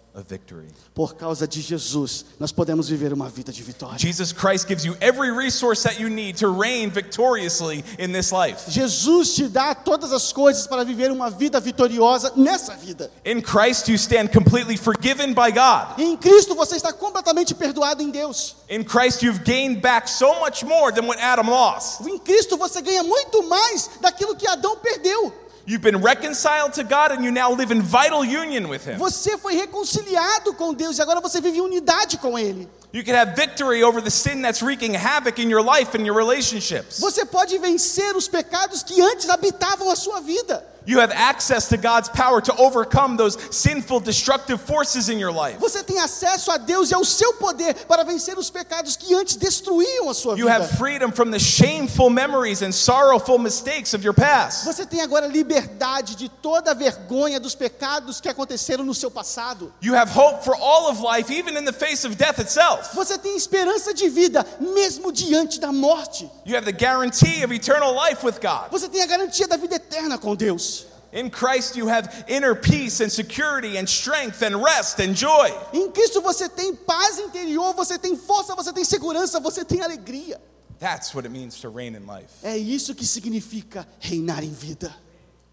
[0.94, 3.98] Por causa de Jesus, nós podemos viver uma vida de vitória.
[3.98, 8.70] Jesus Christ gives you every resource that you need to reign victoriously in this life.
[8.70, 13.10] Jesus te dá todas as coisas para viver uma vida vitoriosa nessa vida.
[13.24, 15.98] In Christ, you stand completely forgiven by God.
[15.98, 18.56] Em Cristo você está completamente perdoado em Deus.
[18.68, 22.00] In Christ, you've gained back so much more than what Adam lost.
[22.06, 25.32] Em Cristo você ganha muito mais daquilo que Adão perdeu.
[25.66, 28.98] You've been reconciled to God and you now live in vital union with Him.
[28.98, 32.68] Você foi reconciliado com Deus e agora você vive em unidade com Ele.
[32.92, 36.14] You can have victory over the sin that's wreaking havoc in your life and your
[36.16, 36.98] relationships.
[37.00, 40.64] Você pode vencer os pecados que antes habitavam a sua vida.
[40.86, 45.58] You have access to God's power to overcome those sinful, destructive forces in your life.
[45.60, 49.36] Você tem acesso a Deus e ao seu poder para vencer os pecados que antes
[49.36, 50.54] destruíam a sua You vida.
[50.64, 54.64] have freedom from the shameful memories and sorrowful mistakes of your past.
[54.64, 59.72] Você tem agora liberdade de toda a vergonha dos pecados que aconteceram no seu passado.
[59.82, 62.79] You have hope for all of life, even in the face of death itself.
[62.94, 66.30] Você tem esperança de vida, mesmo diante da morte.
[66.46, 68.70] You have the guarantee of eternal life with God.
[68.70, 70.86] Você tem a garantia da vida eterna com Deus.
[71.12, 75.50] In Christ, you have inner peace and security and strength and rest and joy.
[75.72, 80.40] Em Cristo você tem paz interior, você tem força, você tem segurança, você tem alegria.
[80.78, 82.28] That's what it means to reign in life.
[82.44, 84.94] É isso que significa reinar em vida.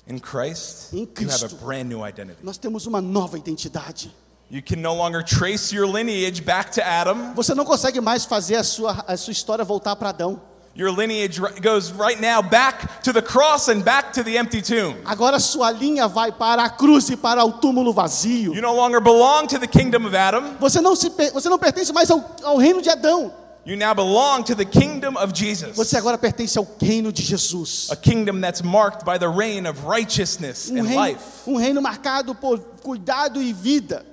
[0.08, 1.56] In Christ, Em you have a Cristo.
[1.58, 2.38] brand new identity.
[2.44, 4.16] Nós temos uma nova identidade.
[4.50, 7.34] You can no longer trace your lineage back to Adam.
[7.36, 10.40] Você não consegue mais fazer a sua, a sua história voltar para Adão.
[10.74, 14.96] Your lineage goes right now back to the cross and back to the empty tomb.
[15.06, 18.54] Agora sua linha vai para a cruz e para o túmulo vazio.
[18.54, 20.56] You no longer belong to the kingdom of Adam.
[20.60, 23.34] Você não, se, você não pertence mais ao, ao reino de Adão.
[23.66, 25.76] You now belong to the kingdom of Jesus.
[25.76, 27.90] Você agora pertence ao reino de Jesus.
[27.92, 31.22] A kingdom that's marked by the reign of righteousness Um and reino, life.
[31.48, 34.06] um reino marcado por cuidado e vida.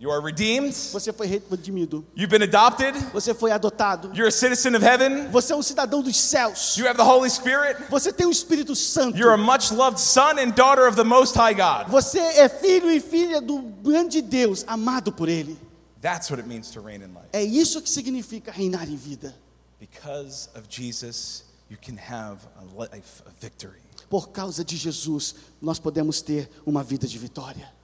[0.00, 0.72] You are redeemed.
[0.92, 2.06] Você foi redimido.
[2.16, 2.96] You've been adopted.
[3.12, 4.12] Você foi adotado.
[4.14, 5.28] You're a citizen of heaven.
[5.32, 6.76] Você é um cidadão dos céus.
[6.76, 7.82] You have the Holy Spirit.
[7.90, 9.18] Você tem o Espírito Santo.
[9.18, 11.90] You're a much loved son and daughter of the Most High God.
[11.90, 15.58] Você é filho e filha do grande Deus, amado por Ele.
[16.00, 17.26] That's what it means to reign in life.
[17.32, 19.34] É isso que significa reinar em vida.
[19.80, 23.80] Because of Jesus, you can have a life of victory.
[24.08, 27.76] Por causa de Jesus, nós podemos ter uma vida de vitória.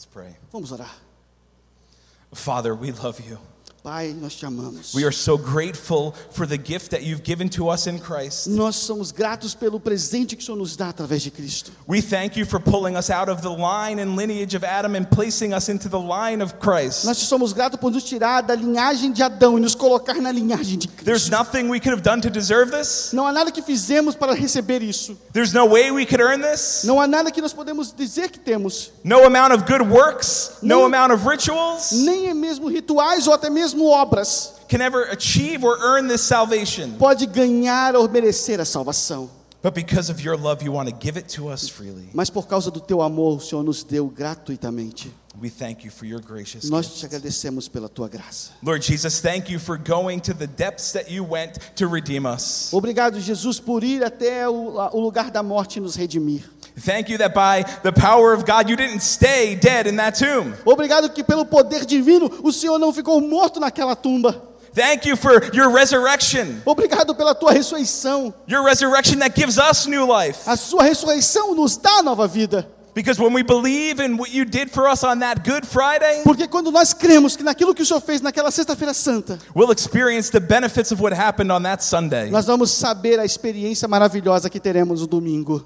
[0.00, 0.34] Let's pray.
[0.50, 0.88] Vamos orar.
[2.32, 3.38] Father, we love you.
[3.82, 4.92] Pai, nós te amamos.
[4.94, 8.46] We are so grateful for the gift that you've given to us in Christ.
[8.46, 11.72] Nós somos gratos pelo presente que o Senhor nos dá através de Cristo.
[11.88, 15.06] We thank you for pulling us out of the line and lineage of Adam and
[15.06, 17.06] placing us into the line of Christ.
[17.06, 20.76] Nós somos gratos por nos tirar da linhagem de Adão e nos colocar na linhagem
[20.76, 21.30] de There's Cristo.
[21.30, 23.14] nothing we could have done to deserve this.
[23.14, 25.16] Não há nada que fizemos para receber isso.
[25.32, 26.82] There's no way we could earn this.
[26.84, 28.92] Não há nada que nós podemos dizer que temos.
[29.02, 33.32] No amount of good works, no Nem- amount of rituals Nem é mesmo rituais ou
[33.32, 36.96] até mesmo obras can ever achieve or earn this salvation.
[36.98, 39.28] pode ganhar ou merecer a salvação.
[39.62, 42.08] But because of your love, you want to give it to us freely.
[42.14, 45.12] Mas por causa do teu amor, o Senhor nos deu gratuitamente.
[45.38, 48.52] We thank you for your gracious Nós te agradecemos pela tua graça.
[48.62, 52.70] Lord Jesus, thank you for going to the depths that you went to redeem us.
[52.72, 56.50] Obrigado, Jesus, por ir até o, o lugar da morte e nos redimir.
[56.84, 60.54] Thank you that by the power of God, you didn't stay dead in that tomb.
[60.64, 64.48] Obrigado que pelo poder divino o Senhor não ficou morto naquela tumba.
[64.72, 68.32] Thank you for your resurrection, Obrigado pela tua ressurreição.
[68.46, 70.48] your resurrection that gives us new life.
[70.48, 72.66] A sua ressurreição nos dá nova vida.
[72.94, 76.46] Because when we believe in what you did for us on that Good Friday, Porque
[76.48, 80.40] quando nós cremos que naquilo que o Senhor fez naquela sexta-feira santa, we'll experience the
[80.40, 82.30] benefits of what happened on that Sunday.
[82.30, 85.64] nós vamos saber a experiência maravilhosa que teremos no domingo.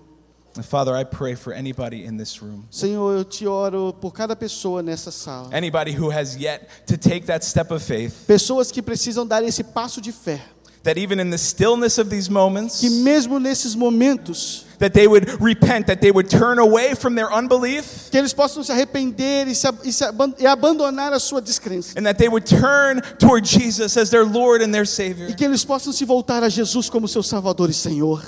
[0.63, 4.83] Father, I pray for anybody in this room, Senhor, eu te oro por cada pessoa
[4.83, 5.49] nessa sala.
[5.53, 9.63] anybody who has yet to take that step of faith, Pessoas que precisam dar esse
[9.65, 10.41] passo de fé.
[10.85, 15.41] that even in the stillness of these moments, Que mesmo nesses momentos, that they would
[15.41, 19.55] repent, that they would turn away from their unbelief, que eles possam se arrepender e,
[19.55, 20.05] se, e, se
[20.39, 21.97] e abandonar a sua descrença.
[21.97, 25.29] and that they would turn toward Jesus as their Lord and their Savior.
[25.31, 28.23] E que eles possam se voltar a Jesus como seu Salvador e Senhor.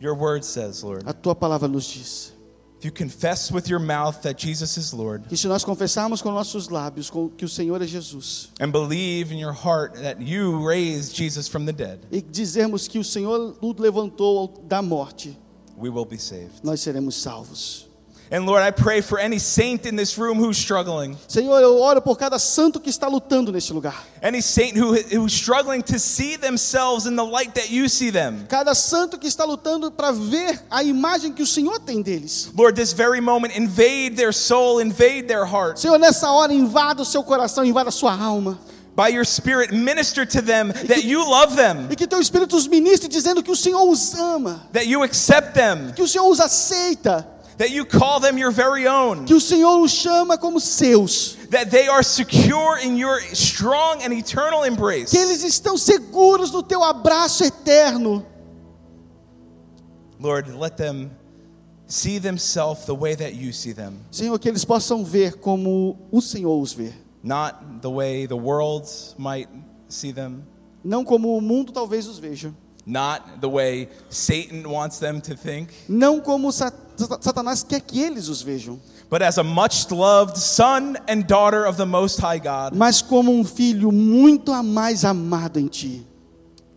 [0.00, 2.32] Your word says, Lord, A tua palavra nos diz
[2.80, 6.30] if you confess with your mouth that Jesus is Lord que se nós confessarmos com
[6.30, 11.14] nossos lábios que o Senhor é Jesus and believe in your heart that you raised
[11.14, 15.38] Jesus from the dead, e dizermos que o Senhor o levantou da morte,
[15.76, 16.62] we will be saved.
[16.64, 17.89] nós seremos salvos.
[18.32, 22.00] And Lord, I pray for any saint in this room who's struggling, Senhor, eu oro
[22.00, 23.96] por cada santo que está lutando neste lugar.
[24.22, 28.46] any saint who, who's struggling to see themselves in the light that you see them.
[28.48, 32.52] Cada santo que está lutando para ver a imagem que o Senhor tem deles.
[32.56, 35.80] Lord, this very moment, invade their soul, invade their heart.
[35.80, 38.60] Senhor, nessa hora, invada o seu coração, invada a sua alma.
[38.94, 42.68] By your Spirit, minister to them that you love them, E que teu Espírito os
[42.68, 46.38] ministre dizendo que o Senhor os ama, that you accept them, que o Senhor os
[46.38, 47.26] aceita,
[47.60, 51.70] that you call them your very own, que o Senhor os chama como seus, that
[51.70, 55.10] they are secure in your strong and eternal embrace.
[55.10, 58.24] que eles estão seguros no teu abraço eterno.
[60.18, 61.10] Lord, let them
[61.86, 66.22] see themselves the way that you see them, Senhor, que eles possam ver como o
[66.22, 68.88] Senhor os vê, not the way the world
[69.18, 69.50] might
[69.86, 70.46] see them,
[70.82, 72.54] não como o mundo talvez os veja,
[72.86, 78.00] not the way Satan wants them to think, não como Sa- Sa- Satanás quer que
[78.00, 78.78] eles os vejam,
[79.10, 82.74] but as a much loved son and daughter of the Most High God.
[82.76, 86.06] mas como um filho muito a mais amado em ti.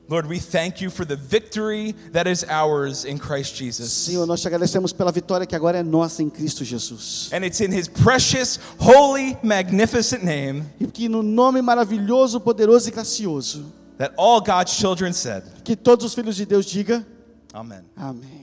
[0.10, 3.90] Lord, we thank you for the victory that is ours in Christ Jesus.
[3.90, 7.30] Senhor, nós te agradecemos pela vitória que agora é nossa em Cristo Jesus.
[7.32, 12.92] And it's in his precious, holy, magnificent name E que no nome maravilhoso, poderoso e
[12.92, 13.66] gracioso,
[13.98, 17.06] that all God's children said, que todos os filhos de Deus digam
[17.54, 17.84] Amen.
[17.96, 18.43] amém.